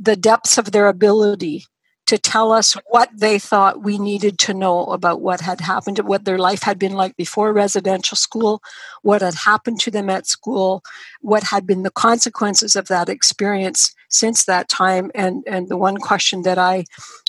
[0.00, 1.64] the depths of their ability
[2.06, 6.24] to tell us what they thought we needed to know about what had happened, what
[6.24, 8.62] their life had been like before residential school,
[9.02, 10.82] what had happened to them at school,
[11.20, 15.10] what had been the consequences of that experience since that time.
[15.14, 16.84] And, and the one question that I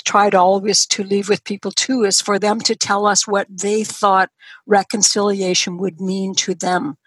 [0.05, 3.83] tried always to leave with people too is for them to tell us what they
[3.83, 4.29] thought
[4.67, 6.97] reconciliation would mean to them.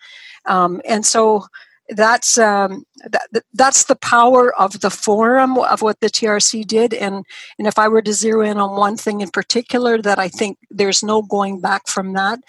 [0.47, 1.47] Um, and so
[1.91, 7.25] that's um, that, that's the power of the forum of what the TRC did, and
[7.59, 10.59] and if I were to zero in on one thing in particular that I think
[10.71, 12.41] there's no going back from that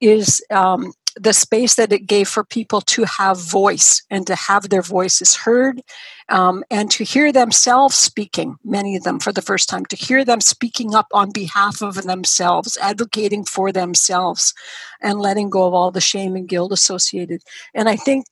[0.00, 4.68] is um, the space that it gave for people to have voice and to have
[4.68, 5.82] their voices heard
[6.28, 10.24] um, and to hear themselves speaking, many of them for the first time, to hear
[10.24, 14.54] them speaking up on behalf of themselves, advocating for themselves,
[15.00, 17.42] and letting go of all the shame and guilt associated.
[17.74, 18.26] And I think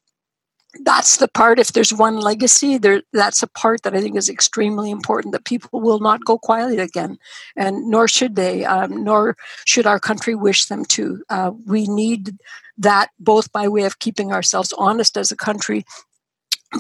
[0.85, 4.29] that's the part if there's one legacy there that's a part that i think is
[4.29, 7.19] extremely important that people will not go quietly again
[7.57, 11.23] and nor should they um, nor should our country wish them to.
[11.29, 12.37] Uh, we need
[12.79, 15.85] that both by way of keeping ourselves honest as a country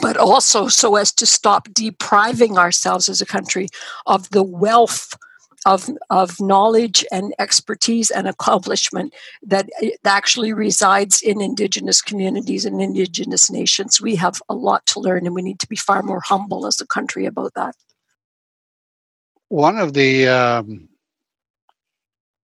[0.03, 3.69] but also so as to stop depriving ourselves as a country
[4.07, 5.17] of the wealth
[5.67, 9.69] of, of knowledge and expertise and accomplishment that
[10.05, 14.01] actually resides in Indigenous communities and Indigenous nations.
[14.01, 16.81] We have a lot to learn, and we need to be far more humble as
[16.81, 17.75] a country about that.
[19.49, 20.89] One of the um,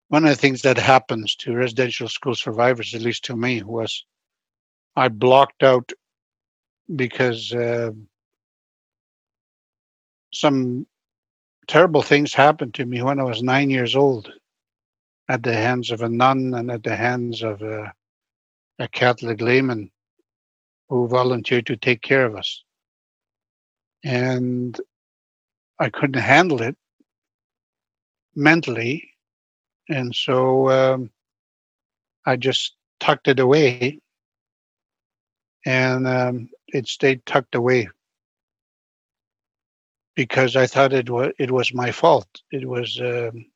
[0.08, 4.04] one of the things that happens to residential school survivors, at least to me, was
[4.96, 5.92] I blocked out
[6.94, 7.92] because uh,
[10.32, 10.86] some
[11.72, 14.30] terrible things happened to me when I was nine years old
[15.30, 17.90] at the hands of a nun and at the hands of a,
[18.78, 19.90] a Catholic layman
[20.90, 22.62] who volunteered to take care of us.
[24.04, 24.78] And
[25.78, 26.76] I couldn't handle it
[28.36, 29.08] mentally.
[29.88, 31.10] And so um,
[32.26, 33.98] I just tucked it away
[35.64, 37.88] and um, it stayed tucked away
[40.14, 42.28] because I thought it was it was my fault.
[42.50, 43.46] It was um,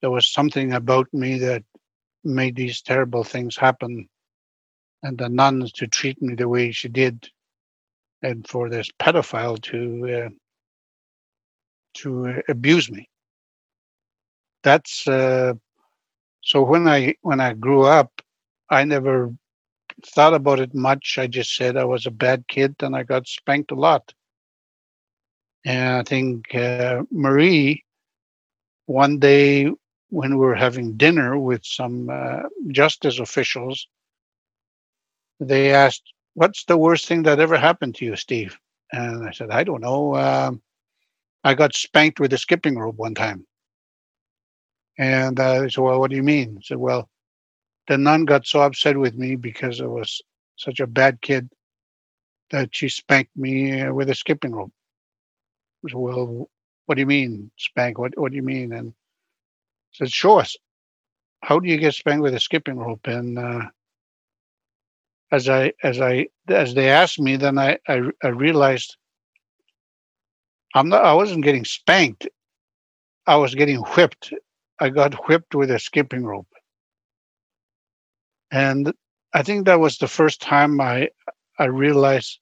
[0.00, 1.64] there was something about me that
[2.24, 4.08] made these terrible things happen,
[5.02, 7.28] and the nuns to treat me the way she did,
[8.22, 10.30] and for this pedophile to uh,
[11.94, 13.08] to uh, abuse me.
[14.62, 15.54] That's uh,
[16.40, 18.10] so when I when I grew up,
[18.70, 19.34] I never
[20.06, 21.18] thought about it much.
[21.18, 24.12] I just said I was a bad kid and I got spanked a lot
[25.64, 27.84] and I think uh, Marie,
[28.86, 29.70] one day
[30.10, 33.88] when we were having dinner with some uh, justice officials,
[35.40, 38.58] they asked, What's the worst thing that ever happened to you, Steve?
[38.92, 40.14] And I said, I don't know.
[40.16, 40.62] Um,
[41.44, 43.46] I got spanked with a skipping rope one time.
[44.98, 46.56] And uh, they said, Well, what do you mean?
[46.58, 47.08] I said, Well,
[47.88, 50.22] the nun got so upset with me because I was
[50.56, 51.48] such a bad kid
[52.50, 54.72] that she spanked me uh, with a skipping rope
[55.92, 56.48] well,
[56.86, 57.98] what do you mean, spank?
[57.98, 58.72] What what do you mean?
[58.72, 58.94] And
[59.92, 60.56] said, show us.
[61.42, 63.06] How do you get spanked with a skipping rope?
[63.06, 63.66] And uh,
[65.30, 68.96] as I as I as they asked me, then I, I I realized
[70.74, 72.28] I'm not I wasn't getting spanked.
[73.26, 74.32] I was getting whipped.
[74.80, 76.48] I got whipped with a skipping rope.
[78.50, 78.92] And
[79.32, 81.10] I think that was the first time I
[81.58, 82.38] I realized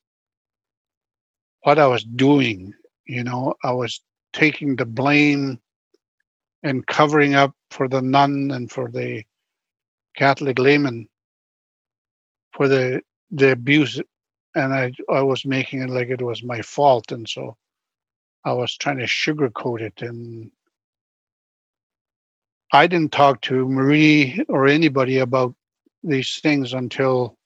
[1.62, 2.74] what I was doing
[3.06, 4.00] you know, I was
[4.32, 5.60] taking the blame
[6.62, 9.24] and covering up for the nun and for the
[10.16, 11.08] Catholic layman
[12.52, 14.00] for the the abuse,
[14.54, 17.56] and I I was making it like it was my fault, and so
[18.44, 20.50] I was trying to sugarcoat it, and
[22.72, 25.54] I didn't talk to Marie or anybody about
[26.02, 27.36] these things until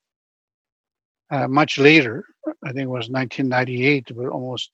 [1.30, 2.24] uh, much later.
[2.64, 4.70] I think it was 1998, but almost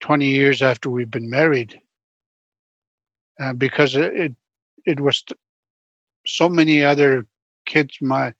[0.00, 1.80] 20 years after we've been married,
[3.40, 4.34] uh, because it,
[4.84, 5.24] it was
[6.26, 7.26] so many other
[7.66, 8.32] kids my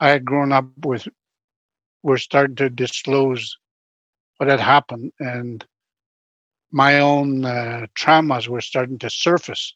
[0.00, 1.06] I had grown up with
[2.02, 3.56] were starting to disclose
[4.38, 5.64] what had happened, and
[6.72, 9.74] my own uh, traumas were starting to surface.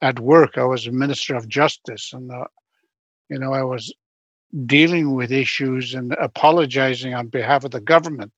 [0.00, 2.44] At work, I was a minister of justice, and uh,
[3.28, 3.92] you know I was
[4.66, 8.32] dealing with issues and apologizing on behalf of the government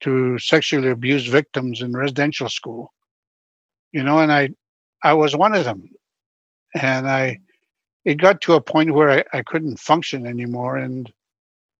[0.00, 2.92] to sexually abused victims in residential school.
[3.92, 4.50] You know, and I
[5.02, 5.90] I was one of them.
[6.74, 7.40] And I
[8.04, 11.12] it got to a point where I, I couldn't function anymore and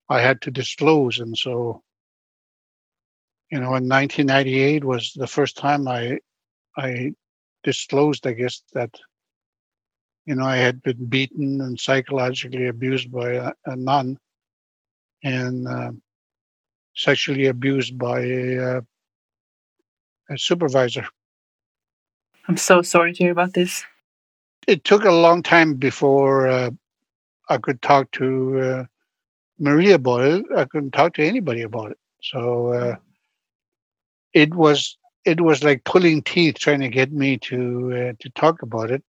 [0.09, 1.21] I had to disclose.
[1.21, 1.83] And so,
[3.51, 6.19] you know, in 1998 was the first time I
[6.77, 7.13] I
[7.65, 8.91] disclosed, I guess, that
[10.27, 14.19] you know, I had been beaten and psychologically abused by a, a nun
[15.25, 15.93] and uh,
[16.99, 18.81] sexually abused by a, uh,
[20.31, 21.07] a supervisor.
[22.49, 23.85] I'm so sorry to hear about this.
[24.67, 26.71] It took a long time before uh,
[27.49, 28.85] I could talk to uh,
[29.59, 30.45] Maria about it.
[30.57, 31.99] I couldn't talk to anybody about it.
[32.23, 32.97] So uh,
[34.35, 38.63] it was it was like pulling teeth trying to get me to uh, to talk
[38.63, 39.05] about it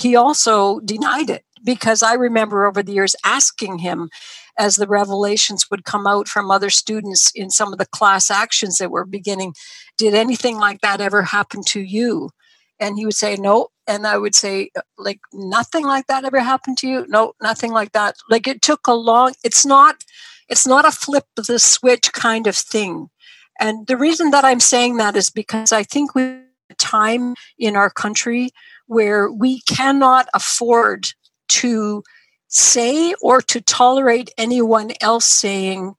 [0.00, 4.10] he also denied it because I remember over the years asking him
[4.58, 8.78] as the revelations would come out from other students in some of the class actions
[8.78, 9.54] that were beginning,
[9.96, 12.30] did anything like that ever happen to you?
[12.78, 13.68] And he would say, no.
[13.86, 17.06] And I would say, like, nothing like that ever happened to you?
[17.08, 18.16] No, nothing like that.
[18.28, 20.04] Like it took a long, it's not,
[20.48, 23.10] it's not a flip of the switch kind of thing.
[23.58, 26.40] And the reason that I'm saying that is because I think we
[26.74, 28.50] time in our country
[28.86, 31.08] where we cannot afford
[31.48, 32.02] to
[32.48, 35.94] say or to tolerate anyone else saying,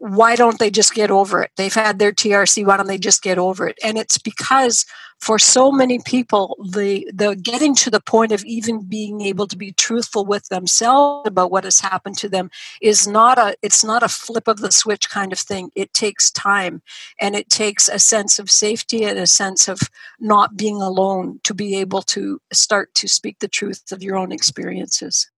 [0.00, 1.50] why don't they just get over it?
[1.56, 3.78] They've had their TRC, why don't they just get over it?
[3.84, 4.86] And it's because
[5.20, 9.58] for so many people, the the getting to the point of even being able to
[9.58, 14.02] be truthful with themselves about what has happened to them is not a it's not
[14.02, 15.70] a flip of the switch kind of thing.
[15.76, 16.80] It takes time
[17.20, 19.80] and it takes a sense of safety and a sense of
[20.18, 24.32] not being alone to be able to start to speak the truth of your own
[24.32, 25.30] experiences.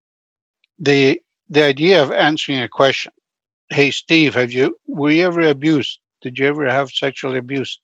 [0.78, 3.12] The the idea of answering a question
[3.72, 5.98] hey steve have you were you ever abused?
[6.20, 7.80] Did you ever have sexual abuse?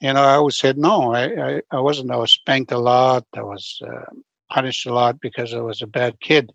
[0.00, 3.24] You know i always said no i i, I wasn't i was spanked a lot
[3.36, 4.10] i was uh,
[4.50, 6.52] punished a lot because i was a bad kid.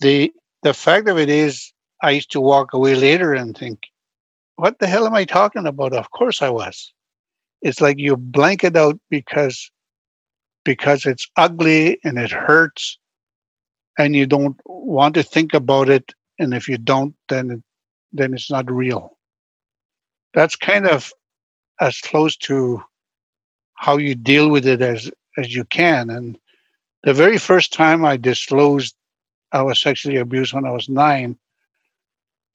[0.00, 3.80] The the fact of it is i used to walk away later and think
[4.56, 5.92] what the hell am i talking about?
[5.92, 6.92] Of course i was.
[7.62, 9.70] It's like you blank it out because
[10.64, 12.98] because it's ugly and it hurts
[13.98, 17.62] and you don't want to think about it and if you don't then
[18.12, 19.18] then it's not real.
[20.34, 21.12] That's kind of
[21.80, 22.82] as close to
[23.74, 26.10] how you deal with it as as you can.
[26.10, 26.38] And
[27.04, 28.94] the very first time i disclosed
[29.52, 31.38] i was sexually abused when i was nine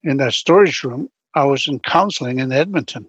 [0.04, 3.06] in that storage room i was in counseling in edmonton.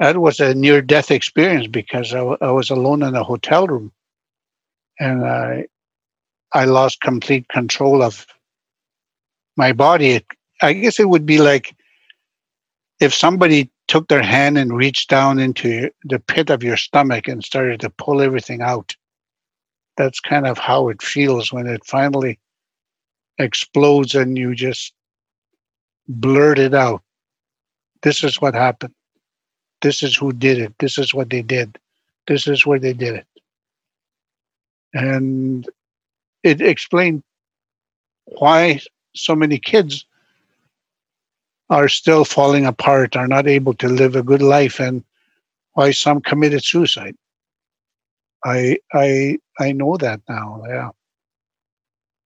[0.00, 3.66] That was a near death experience because I, w- I was alone in a hotel
[3.68, 3.92] room.
[5.00, 5.66] And i
[6.52, 8.26] i lost complete control of
[9.56, 10.24] my body.
[10.62, 11.74] I guess it would be like
[13.00, 17.44] if somebody took their hand and reached down into the pit of your stomach and
[17.44, 18.96] started to pull everything out.
[19.96, 22.38] That's kind of how it feels when it finally
[23.38, 24.92] explodes and you just
[26.08, 27.02] blurt it out.
[28.02, 28.94] This is what happened.
[29.82, 30.74] This is who did it.
[30.78, 31.78] This is what they did.
[32.26, 33.26] This is where they did it.
[34.94, 35.68] And
[36.42, 37.22] it explained
[38.24, 38.80] why
[39.14, 40.04] so many kids
[41.70, 45.02] are still falling apart, are not able to live a good life, and
[45.72, 47.16] why some committed suicide.
[48.44, 50.90] I I I know that now, yeah.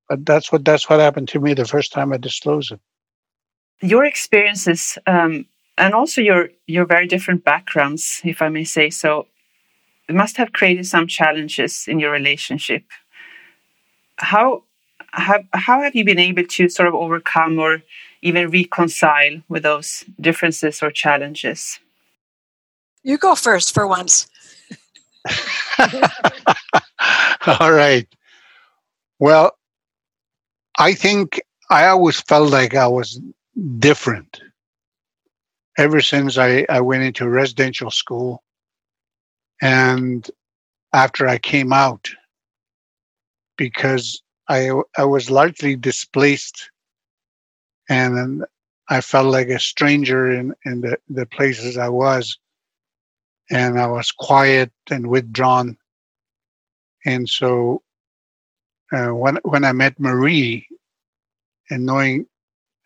[0.09, 2.81] But that's what that's what happened to me the first time I disclosed it.
[3.81, 5.47] Your experiences um,
[5.77, 9.27] and also your your very different backgrounds, if I may say so,
[10.09, 12.85] must have created some challenges in your relationship.
[14.17, 14.65] How
[15.13, 17.83] have how have you been able to sort of overcome or
[18.23, 21.79] even reconcile with those differences or challenges?
[23.03, 24.29] You go first for once.
[27.61, 28.07] All right.
[29.19, 29.53] Well,
[30.79, 31.41] I think
[31.71, 33.21] I always felt like I was
[33.79, 34.41] different
[35.77, 38.43] ever since I, I went into residential school
[39.63, 40.29] and
[40.93, 42.11] after I came out
[43.57, 46.71] because I I was largely displaced.
[47.89, 48.45] And
[48.89, 52.39] I felt like a stranger in, in the, the places I was.
[53.51, 55.77] And I was quiet and withdrawn.
[57.07, 57.83] And so
[58.93, 60.67] uh, when when I met Marie
[61.71, 62.27] and knowing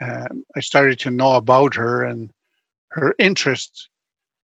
[0.01, 2.31] uh, I started to know about her and
[2.91, 3.89] her interest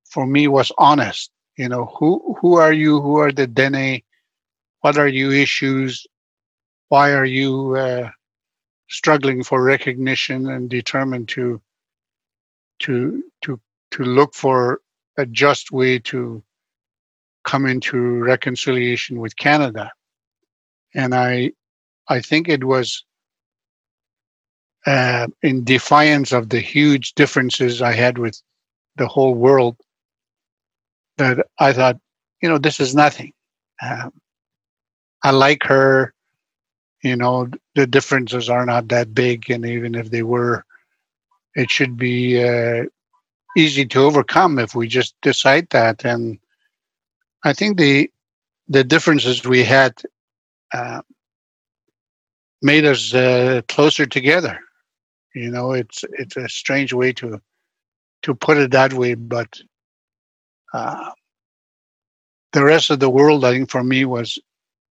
[0.05, 1.31] for me was honest.
[1.57, 3.01] You know who who are you?
[3.01, 4.03] Who are the dene
[4.81, 6.07] what are you issues
[6.89, 8.11] why are you uh,
[8.89, 11.61] struggling for recognition and determined to
[12.81, 13.61] to to
[13.91, 14.81] to look for
[15.17, 16.43] a just way to
[17.45, 19.91] come into reconciliation with Canada
[20.95, 21.53] and I
[22.09, 23.05] I think it was
[24.87, 28.41] uh, in defiance of the huge differences I had with
[28.97, 29.77] the whole world
[31.19, 31.99] that I thought,
[32.41, 33.33] you know, this is nothing.
[33.83, 34.13] Um,
[35.23, 36.15] I like her.
[37.03, 40.65] You know, the differences are not that big, and even if they were,
[41.55, 42.85] it should be uh,
[43.57, 46.05] easy to overcome if we just decide that.
[46.05, 46.39] And
[47.45, 48.11] I think the
[48.69, 50.01] the differences we had
[50.73, 51.03] uh,
[52.63, 54.59] made us uh, closer together.
[55.35, 57.41] You know, it's it's a strange way to
[58.23, 59.61] to put it that way, but
[60.75, 61.11] uh,
[62.53, 64.39] the rest of the world, I think, for me was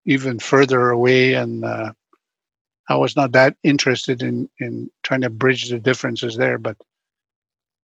[0.07, 1.91] even further away, and uh,
[2.89, 6.57] I was not that interested in in trying to bridge the differences there.
[6.57, 6.77] But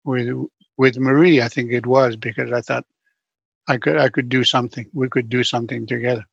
[0.05, 0.29] with
[0.77, 2.87] with Marie, I think it was because I thought
[3.67, 4.87] I could I could do something.
[4.93, 6.27] We could do something together.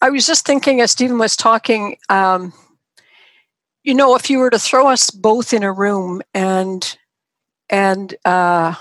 [0.00, 1.98] I was just thinking as Stephen was talking.
[2.08, 2.52] Um,
[3.82, 6.96] you know, if you were to throw us both in a room and
[7.68, 8.76] and uh,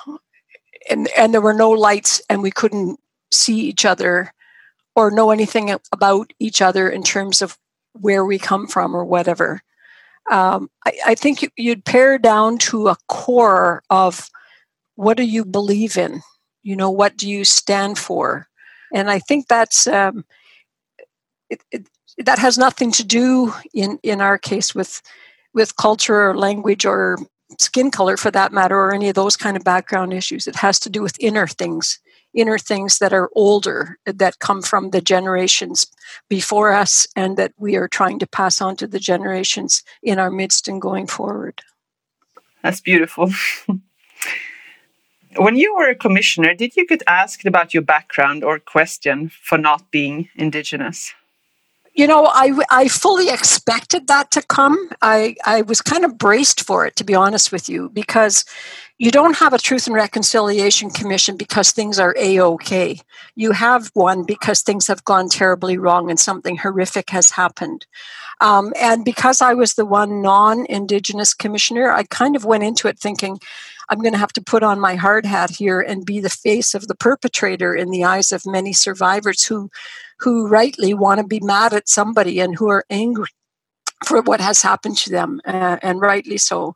[0.92, 3.00] and and there were no lights and we couldn't
[3.32, 4.32] see each other
[4.98, 7.56] or know anything about each other in terms of
[7.94, 9.62] where we come from or whatever.
[10.32, 14.28] Um, I, I, think you'd pare down to a core of
[14.96, 16.22] what do you believe in?
[16.64, 18.48] You know, what do you stand for?
[18.92, 20.26] And I think that's um,
[21.50, 21.88] it, it,
[22.18, 25.02] that has nothing to do in in our case with
[25.54, 27.20] with culture or language or
[27.60, 30.80] skin color for that matter or any of those kind of background issues it has
[30.80, 32.00] to do with inner things
[32.34, 35.88] inner things that are older that come from the generations
[36.30, 40.32] before us and that we are trying to pass on to the generations in our
[40.32, 41.62] midst and going forward.
[42.62, 43.32] That's beautiful.
[45.36, 49.58] When you were a commissioner did you get asked about your background or question for
[49.58, 51.14] not being indigenous?
[51.94, 54.78] You know, I, I fully expected that to come.
[55.02, 58.46] I, I was kind of braced for it, to be honest with you, because
[59.00, 63.00] you don't have a Truth and Reconciliation Commission because things are A OK.
[63.36, 67.86] You have one because things have gone terribly wrong and something horrific has happened.
[68.42, 72.88] Um, and because I was the one non Indigenous commissioner, I kind of went into
[72.88, 73.40] it thinking,
[73.90, 76.74] I'm going to have to put on my hard hat here and be the face
[76.74, 79.70] of the perpetrator in the eyes of many survivors who
[80.20, 83.30] who rightly want to be mad at somebody and who are angry
[84.06, 86.76] for what has happened to them, uh, and rightly so.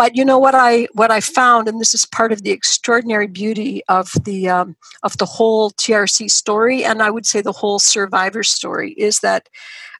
[0.00, 3.26] But you know what I what I found, and this is part of the extraordinary
[3.26, 7.78] beauty of the um, of the whole TRC story, and I would say the whole
[7.78, 9.50] survivor story, is that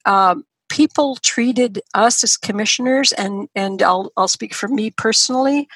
[0.07, 5.68] um, people treated us as commissioners, and and I'll I'll speak for me personally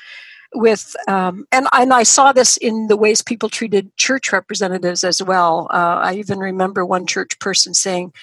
[0.55, 5.23] with um, and and I saw this in the ways people treated church representatives as
[5.23, 5.69] well.
[5.71, 8.15] Uh, I even remember one church person saying,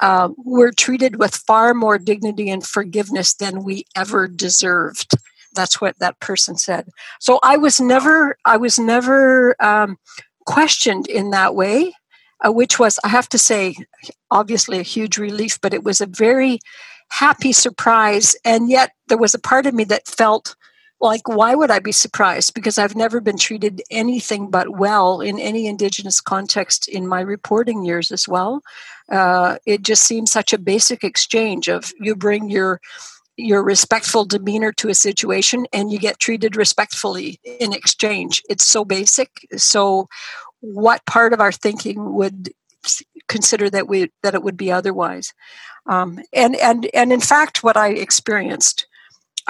[0.00, 5.16] uh, "We're treated with far more dignity and forgiveness than we ever deserved."
[5.54, 6.88] That's what that person said.
[7.20, 9.98] So I was never I was never um,
[10.46, 11.94] questioned in that way,
[12.44, 13.76] uh, which was I have to say,
[14.30, 16.60] obviously a huge relief, but it was a very
[17.10, 20.54] happy surprise, and yet there was a part of me that felt
[21.02, 22.54] like why would i be surprised?
[22.54, 27.84] Because i've never been treated anything but well in any indigenous context in my reporting
[27.84, 28.62] years as well.
[29.10, 32.80] Uh, it just seems such a basic exchange of you bring your
[33.40, 38.84] your respectful demeanor to a situation and you get treated respectfully in exchange it's so
[38.84, 40.08] basic so
[40.60, 42.50] what part of our thinking would
[43.28, 45.32] consider that we that it would be otherwise
[45.86, 48.86] um, and and and in fact what i experienced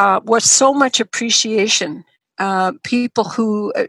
[0.01, 2.05] uh, was so much appreciation.
[2.39, 3.85] Uh, people who uh,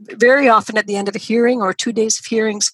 [0.00, 2.70] very often at the end of a hearing or two days of hearings,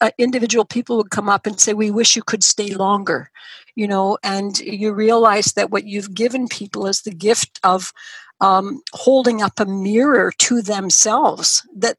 [0.00, 3.30] uh, individual people would come up and say, "We wish you could stay longer,"
[3.74, 7.92] you know, and you realize that what you've given people is the gift of
[8.40, 11.66] um, holding up a mirror to themselves.
[11.76, 11.96] That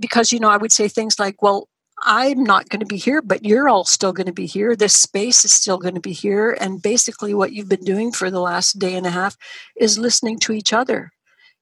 [0.00, 1.68] because you know, I would say things like, "Well,
[2.02, 4.76] I'm not going to be here, but you're all still going to be here.
[4.76, 6.56] This space is still going to be here.
[6.60, 9.36] And basically, what you've been doing for the last day and a half
[9.76, 11.12] is listening to each other.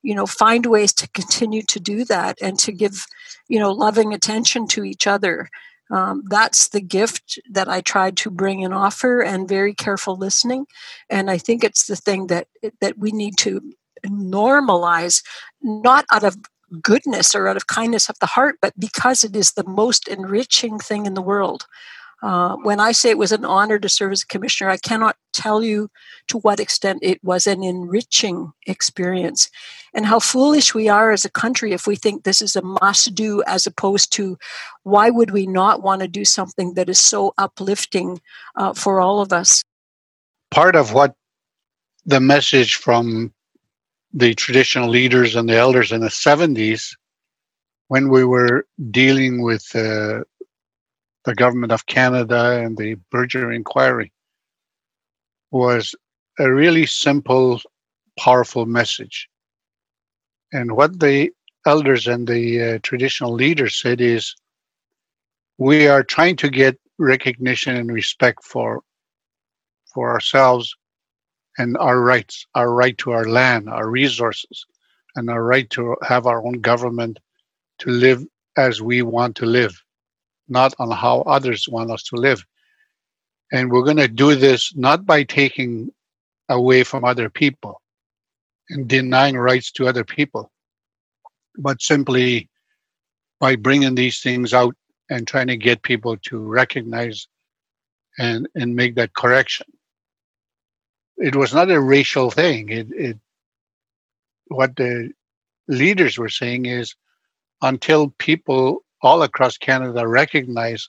[0.06, 3.06] You know, find ways to continue to do that and to give,
[3.48, 5.48] you know, loving attention to each other.
[5.90, 10.66] Um, that's the gift that I tried to bring and offer, and very careful listening.
[11.10, 12.46] And I think it's the thing that
[12.80, 13.60] that we need to
[14.06, 15.22] normalize,
[15.62, 16.36] not out of
[16.82, 20.78] goodness or out of kindness of the heart, but because it is the most enriching
[20.78, 21.66] thing in the world.
[22.22, 25.16] Uh, when I say it was an honor to serve as a commissioner, I cannot
[25.32, 25.90] tell you
[26.28, 29.50] to what extent it was an enriching experience
[29.92, 33.14] and how foolish we are as a country if we think this is a must
[33.14, 34.38] do as opposed to
[34.82, 38.20] why would we not want to do something that is so uplifting
[38.56, 39.62] uh, for all of us.
[40.50, 41.14] Part of what
[42.06, 43.32] the message from
[44.12, 46.96] the traditional leaders and the elders in the 70s
[47.88, 50.22] when we were dealing with uh,
[51.26, 54.12] the government of Canada and the Berger inquiry
[55.50, 55.94] was
[56.38, 57.60] a really simple,
[58.18, 59.28] powerful message.
[60.52, 61.32] And what the
[61.66, 64.36] elders and the uh, traditional leaders said is
[65.58, 68.82] we are trying to get recognition and respect for
[69.92, 70.76] for ourselves
[71.58, 74.66] and our rights, our right to our land, our resources,
[75.16, 77.18] and our right to have our own government
[77.78, 78.24] to live
[78.56, 79.82] as we want to live,
[80.48, 82.44] not on how others want us to live.
[83.52, 85.90] And we're going to do this not by taking
[86.48, 87.80] away from other people
[88.70, 90.50] and denying rights to other people,
[91.56, 92.48] but simply
[93.38, 94.74] by bringing these things out
[95.10, 97.28] and trying to get people to recognize
[98.18, 99.66] and, and make that correction
[101.18, 102.68] it was not a racial thing.
[102.68, 103.18] It, it
[104.48, 105.10] what the
[105.68, 106.94] leaders were saying is
[107.62, 110.88] until people all across Canada recognize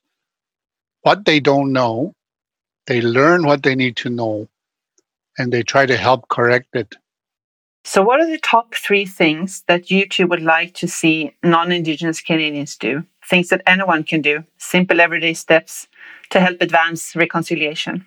[1.02, 2.14] what they don't know,
[2.88, 4.50] they learn what they need to know,
[5.38, 6.96] and they try to help correct it.
[7.84, 11.72] So, what are the top three things that you two would like to see non
[11.72, 13.06] Indigenous Canadians do?
[13.30, 15.88] Things that anyone can do, simple everyday steps
[16.32, 18.06] to help advance reconciliation?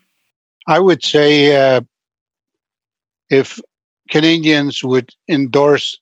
[0.66, 1.80] I would say uh,
[3.30, 3.58] if
[4.10, 5.98] Canadians would endorse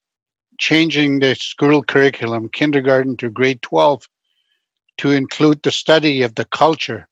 [0.59, 4.09] changing the school curriculum, kindergarten to grade 12,
[4.99, 7.09] to include the study of the culture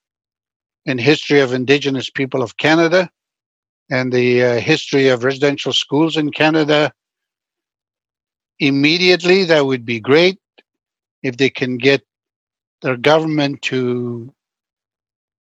[0.86, 3.10] and history of Indigenous people of Canada
[3.90, 6.92] and the uh, history of residential schools in Canada
[8.58, 10.38] immediately, that would be great.
[11.22, 12.02] If they can get
[12.82, 14.32] their government to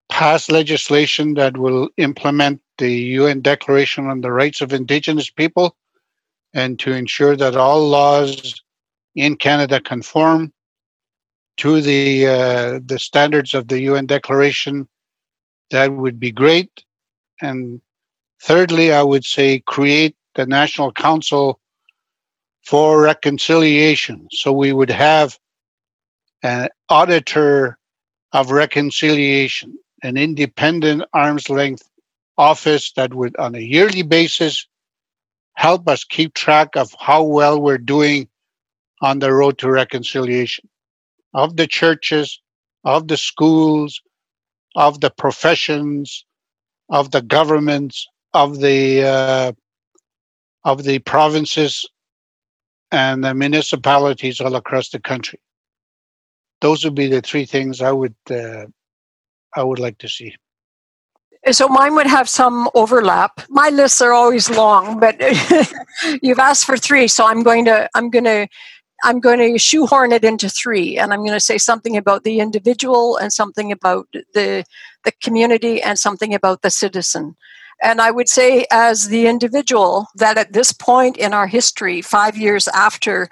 [0.09, 5.75] pass legislation that will implement the UN Declaration on the Rights of Indigenous People
[6.55, 8.59] and to ensure that all laws
[9.13, 10.51] in Canada conform
[11.57, 14.87] to the uh, the standards of the UN Declaration,
[15.69, 16.83] that would be great.
[17.41, 17.81] And
[18.41, 21.59] thirdly, I would say create the National Council
[22.65, 25.37] for Reconciliation, so we would have
[26.41, 27.77] an auditor
[28.31, 31.87] of reconciliation, an independent arm's length
[32.37, 34.67] office that would, on a yearly basis,
[35.55, 38.27] help us keep track of how well we're doing
[39.01, 40.67] on the road to reconciliation
[41.33, 42.41] of the churches,
[42.83, 44.01] of the schools,
[44.75, 46.25] of the professions,
[46.89, 49.51] of the governments, of the uh,
[50.63, 51.85] of the provinces
[52.91, 55.39] and the municipalities all across the country.
[56.61, 58.65] Those would be the three things I would uh,
[59.55, 60.35] I would like to see.
[61.51, 63.41] So mine would have some overlap.
[63.49, 65.15] My lists are always long, but
[66.21, 68.47] you've asked for three, so I'm going to I'm going to
[69.03, 72.39] I'm going to shoehorn it into three, and I'm going to say something about the
[72.39, 74.63] individual, and something about the
[75.03, 77.35] the community, and something about the citizen.
[77.83, 82.37] And I would say, as the individual, that at this point in our history, five
[82.37, 83.29] years after,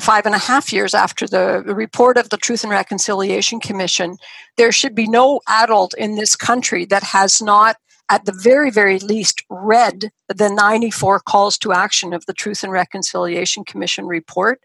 [0.00, 4.16] five and a half years after the report of the Truth and Reconciliation Commission,
[4.56, 7.76] there should be no adult in this country that has not
[8.10, 12.72] at the very, very least, read the 94 calls to action of the Truth and
[12.72, 14.60] Reconciliation Commission report.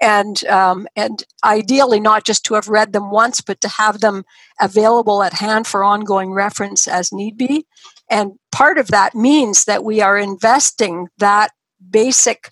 [0.00, 4.24] And, um, and ideally, not just to have read them once, but to have them
[4.60, 7.64] available at hand for ongoing reference as need be.
[8.10, 11.52] And part of that means that we are investing that
[11.90, 12.48] basic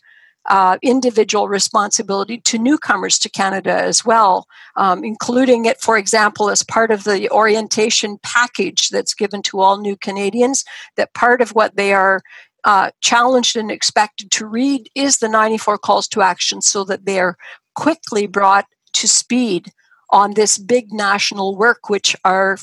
[0.48, 6.62] uh, individual responsibility to newcomers to Canada as well, um, including it, for example, as
[6.62, 10.64] part of the orientation package that's given to all new Canadians.
[10.96, 12.22] That part of what they are
[12.64, 17.18] uh, challenged and expected to read is the 94 calls to action so that they
[17.18, 17.36] are
[17.74, 19.72] quickly brought to speed
[20.10, 22.58] on this big national work which our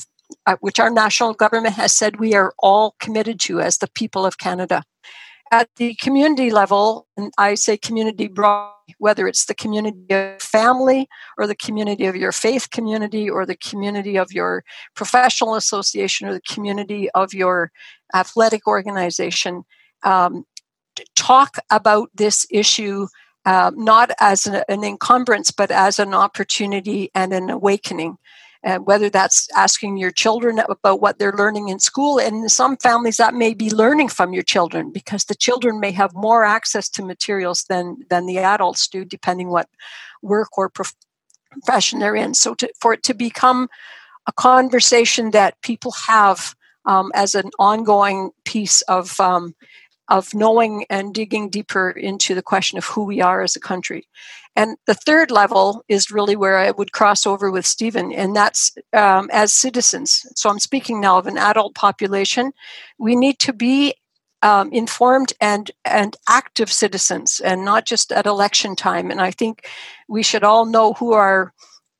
[0.46, 4.24] uh, which our national government has said we are all committed to as the people
[4.24, 4.84] of Canada
[5.50, 11.08] at the community level, and I say community broad, whether it's the community of family
[11.38, 16.32] or the community of your faith community or the community of your professional association or
[16.32, 17.72] the community of your
[18.14, 19.64] athletic organization,
[20.04, 20.44] um,
[21.16, 23.06] talk about this issue
[23.46, 28.18] uh, not as an, an encumbrance but as an opportunity and an awakening
[28.62, 32.18] and whether that's asking your children about what they're learning in school.
[32.18, 35.92] And in some families, that may be learning from your children because the children may
[35.92, 39.68] have more access to materials than, than the adults do, depending what
[40.22, 42.34] work or profession they're in.
[42.34, 43.68] So to, for it to become
[44.26, 46.54] a conversation that people have
[46.84, 49.54] um, as an ongoing piece of um,
[50.10, 54.06] of knowing and digging deeper into the question of who we are as a country.
[54.56, 58.72] And the third level is really where I would cross over with Stephen, and that's
[58.92, 60.26] um, as citizens.
[60.34, 62.52] So I'm speaking now of an adult population.
[62.98, 63.94] We need to be
[64.42, 69.10] um, informed and and active citizens, and not just at election time.
[69.12, 69.68] And I think
[70.08, 71.52] we should all know who our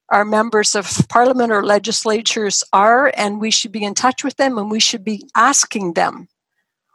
[0.08, 4.58] our members of parliament or legislatures are, and we should be in touch with them,
[4.58, 6.26] and we should be asking them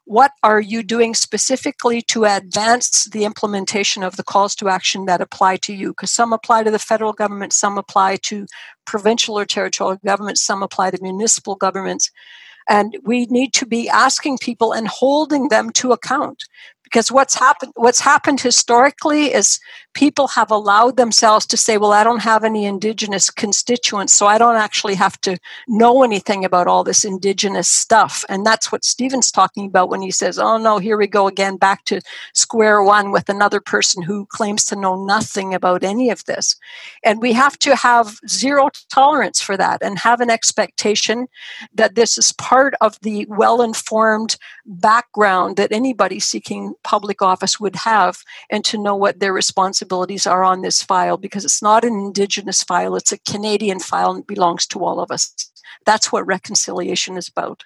[0.05, 5.19] what are you doing specifically to advance the implementation of the calls to action that
[5.19, 5.89] apply to you?
[5.89, 8.45] Because some apply to the federal government, some apply to
[8.85, 12.11] provincial or territorial governments, some apply to municipal governments.
[12.69, 16.43] And we need to be asking people and holding them to account
[16.83, 19.59] because what's happened what's happened historically is
[19.95, 24.37] people have allowed themselves to say well i don't have any indigenous constituents so i
[24.37, 25.37] don't actually have to
[25.67, 28.23] know anything about all this indigenous stuff.
[28.29, 31.57] And that's what stephen's talking about when he says oh no here we go again
[31.57, 32.01] back to
[32.33, 36.55] square one with another person who claims to know nothing about any of this.
[37.03, 41.27] And we have to have zero tolerance for that and have an expectation
[41.73, 47.75] that this is part of the well informed background that anybody seeking public office would
[47.75, 49.33] have and to know what their
[49.85, 54.11] responsibilities are on this file because it's not an Indigenous file, it's a Canadian file
[54.11, 55.51] and belongs to all of us.
[55.85, 57.65] That's what reconciliation is about.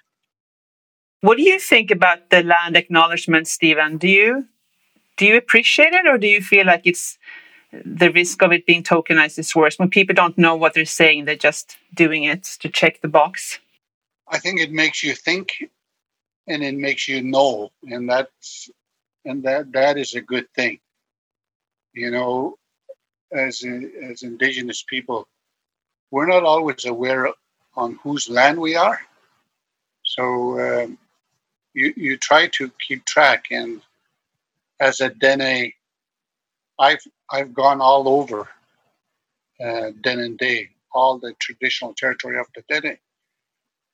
[1.22, 3.98] What do you think about the land acknowledgement, Stephen?
[3.98, 4.46] Do you
[5.16, 7.18] do you appreciate it or do you feel like it's
[7.84, 11.24] the risk of it being tokenized is worse when people don't know what they're saying,
[11.24, 13.60] they're just doing it to check the box?
[14.28, 15.48] I think it makes you think
[16.46, 18.70] and it makes you know, and that's
[19.24, 20.80] and that that is a good thing.
[21.94, 22.56] You know,
[23.32, 23.64] as
[24.10, 25.28] as indigenous people,
[26.10, 27.28] we're not always aware
[27.76, 29.00] on whose land we are.
[30.04, 30.98] So um,
[31.74, 33.82] you you try to keep track, and
[34.80, 35.72] as a Dene,
[36.78, 38.48] I've I've gone all over
[39.64, 39.90] uh,
[40.38, 42.98] Day, all the traditional territory of the Dene.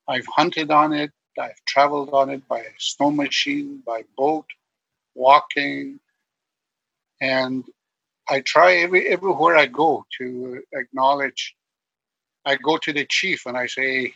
[0.09, 1.13] I've hunted on it.
[1.41, 4.47] I've traveled on it by snow machine, by boat,
[5.15, 6.01] walking,
[7.21, 7.65] and
[8.29, 11.55] I try every everywhere I go to acknowledge.
[12.47, 14.15] I go to the chief and I say,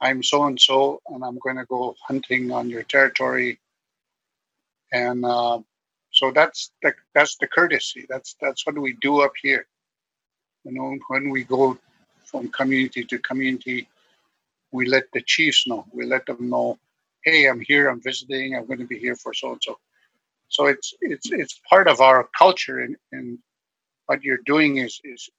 [0.00, 3.60] "I'm so and so, and I'm going to go hunting on your territory."
[4.92, 5.60] And uh,
[6.12, 8.06] so that's the that's the courtesy.
[8.08, 9.66] That's that's what we do up here.
[10.64, 11.78] You know, when we go
[12.24, 13.88] from community to community,
[14.72, 15.86] we let the chiefs know.
[15.92, 16.78] We let them know,
[17.24, 17.88] "Hey, I'm here.
[17.88, 18.56] I'm visiting.
[18.56, 19.78] I'm going to be here for so and so."
[20.52, 23.38] So it's it's it's part of our culture, and, and
[24.06, 25.30] what you're doing is is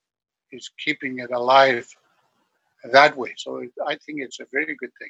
[0.51, 1.87] is keeping it alive
[2.91, 3.33] that way.
[3.37, 5.09] So I think it's a very good thing.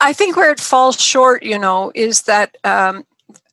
[0.00, 3.04] I think where it falls short, you know, is that um,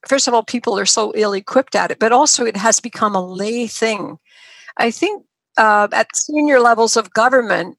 [0.08, 3.16] first of all, people are so ill equipped at it, but also it has become
[3.16, 4.20] a lay thing.
[4.78, 5.26] I think
[5.58, 7.78] uh, at senior levels of government,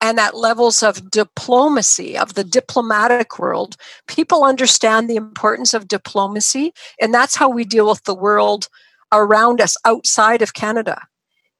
[0.00, 3.76] and at levels of diplomacy, of the diplomatic world,
[4.06, 6.72] people understand the importance of diplomacy.
[7.00, 8.68] And that's how we deal with the world
[9.12, 11.00] around us outside of Canada.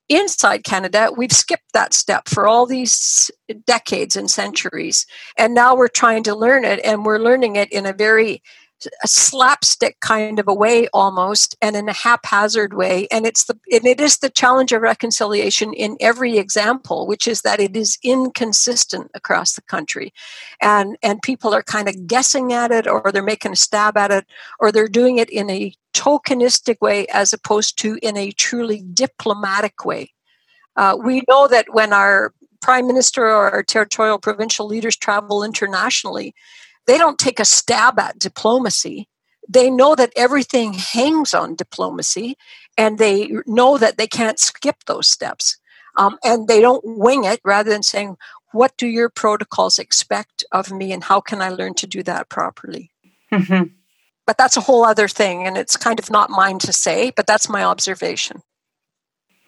[0.09, 3.31] Inside Canada, we've skipped that step for all these
[3.67, 5.05] decades and centuries.
[5.37, 8.43] And now we're trying to learn it, and we're learning it in a very
[9.03, 13.59] a slapstick kind of a way almost and in a haphazard way and it's the
[13.73, 17.99] and it is the challenge of reconciliation in every example which is that it is
[18.03, 20.13] inconsistent across the country
[20.61, 24.11] and and people are kind of guessing at it or they're making a stab at
[24.11, 24.27] it
[24.61, 29.85] or they're doing it in a tokenistic way as opposed to in a truly diplomatic
[29.85, 30.13] way.
[30.77, 36.35] Uh, we know that when our prime minister or our territorial provincial leaders travel internationally,
[36.87, 39.09] they don't take a stab at diplomacy.
[39.49, 42.37] They know that everything hangs on diplomacy,
[42.77, 45.59] and they know that they can't skip those steps.
[45.97, 48.17] Um, and they don't wing it rather than saying,
[48.53, 52.29] What do your protocols expect of me, and how can I learn to do that
[52.29, 52.91] properly?
[53.33, 53.75] Mm-hmm.
[54.27, 57.27] But that's a whole other thing, and it's kind of not mine to say, but
[57.27, 58.43] that's my observation.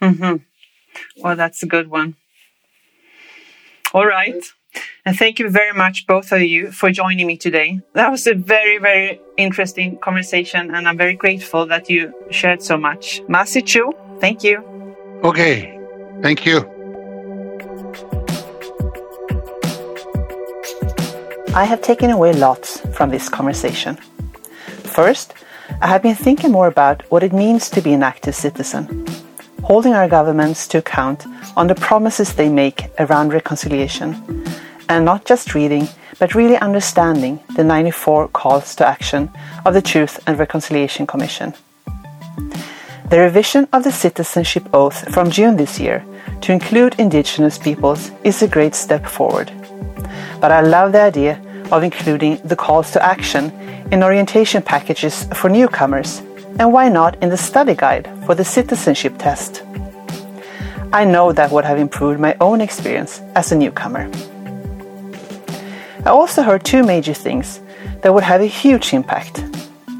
[0.01, 0.37] Mm-hmm.
[1.23, 2.15] Well, that's a good one.
[3.93, 4.45] All right.
[5.05, 7.81] And thank you very much, both of you, for joining me today.
[7.95, 12.77] That was a very, very interesting conversation, and I'm very grateful that you shared so
[12.77, 13.23] much.
[13.29, 14.63] Mahsi cho, thank you.
[15.25, 15.81] Okay,
[16.23, 16.59] thank you.
[21.55, 23.97] I have taken away lots from this conversation.
[24.85, 25.35] First,
[25.81, 29.07] I have been thinking more about what it means to be an active citizen,
[29.63, 34.45] holding our governments to account on the promises they make around reconciliation,
[34.89, 35.89] and not just reading,
[36.19, 39.31] but really understanding the 94 calls to action
[39.65, 41.55] of the Truth and Reconciliation Commission.
[43.11, 46.05] The revision of the citizenship oath from June this year
[46.43, 49.51] to include Indigenous peoples is a great step forward.
[50.41, 51.41] But I love the idea
[51.71, 53.51] of including the calls to action
[53.91, 56.23] in orientation packages for newcomers,
[56.59, 59.63] and why not in the study guide for the citizenship test?
[60.93, 64.11] I know that would have improved my own experience as a newcomer.
[66.05, 67.61] I also heard two major things
[68.03, 69.45] that would have a huge impact.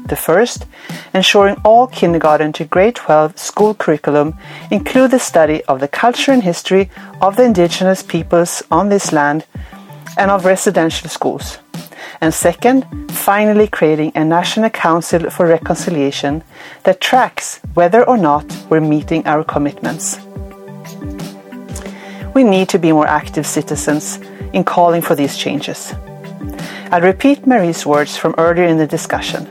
[0.07, 0.65] The first,
[1.13, 4.35] ensuring all kindergarten to grade 12 school curriculum
[4.71, 6.89] include the study of the culture and history
[7.21, 9.45] of the indigenous peoples on this land
[10.17, 11.59] and of residential schools.
[12.21, 16.43] And second, finally creating a National Council for Reconciliation
[16.83, 20.19] that tracks whether or not we're meeting our commitments.
[22.33, 24.19] We need to be more active citizens
[24.53, 25.93] in calling for these changes.
[26.91, 29.47] I'll repeat Marie's words from earlier in the discussion.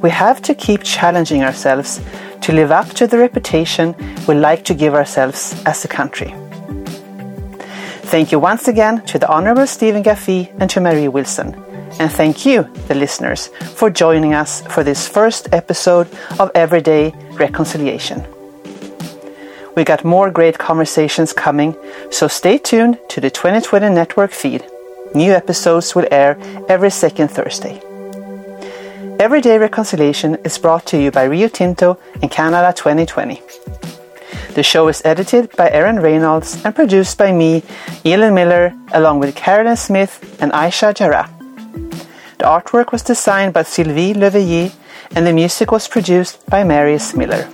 [0.00, 2.00] We have to keep challenging ourselves
[2.42, 3.94] to live up to the reputation
[4.28, 6.32] we like to give ourselves as a country.
[8.08, 11.54] Thank you once again to the Honourable Stephen Kakfwi and to Marie Wilson.
[12.00, 18.24] And thank you, the listeners, for joining us for this first episode of Everyday Reconciliation.
[19.76, 21.76] We got more great conversations coming,
[22.10, 24.64] so stay tuned to the 2020 Network feed.
[25.14, 27.78] New episodes will air every second Thursday.
[29.20, 33.42] Everyday Reconciliation is brought to you by Rio Tinto and Canada 2020.
[34.54, 37.62] The show is edited by Aaron Reynolds and produced by me,
[38.04, 41.30] Elin Miller, along with Carolyn Smith and Aisha Jarrah.
[42.38, 44.72] The artwork was designed by Sylvie Leveillé
[45.14, 47.48] and the music was produced by Marius Miller.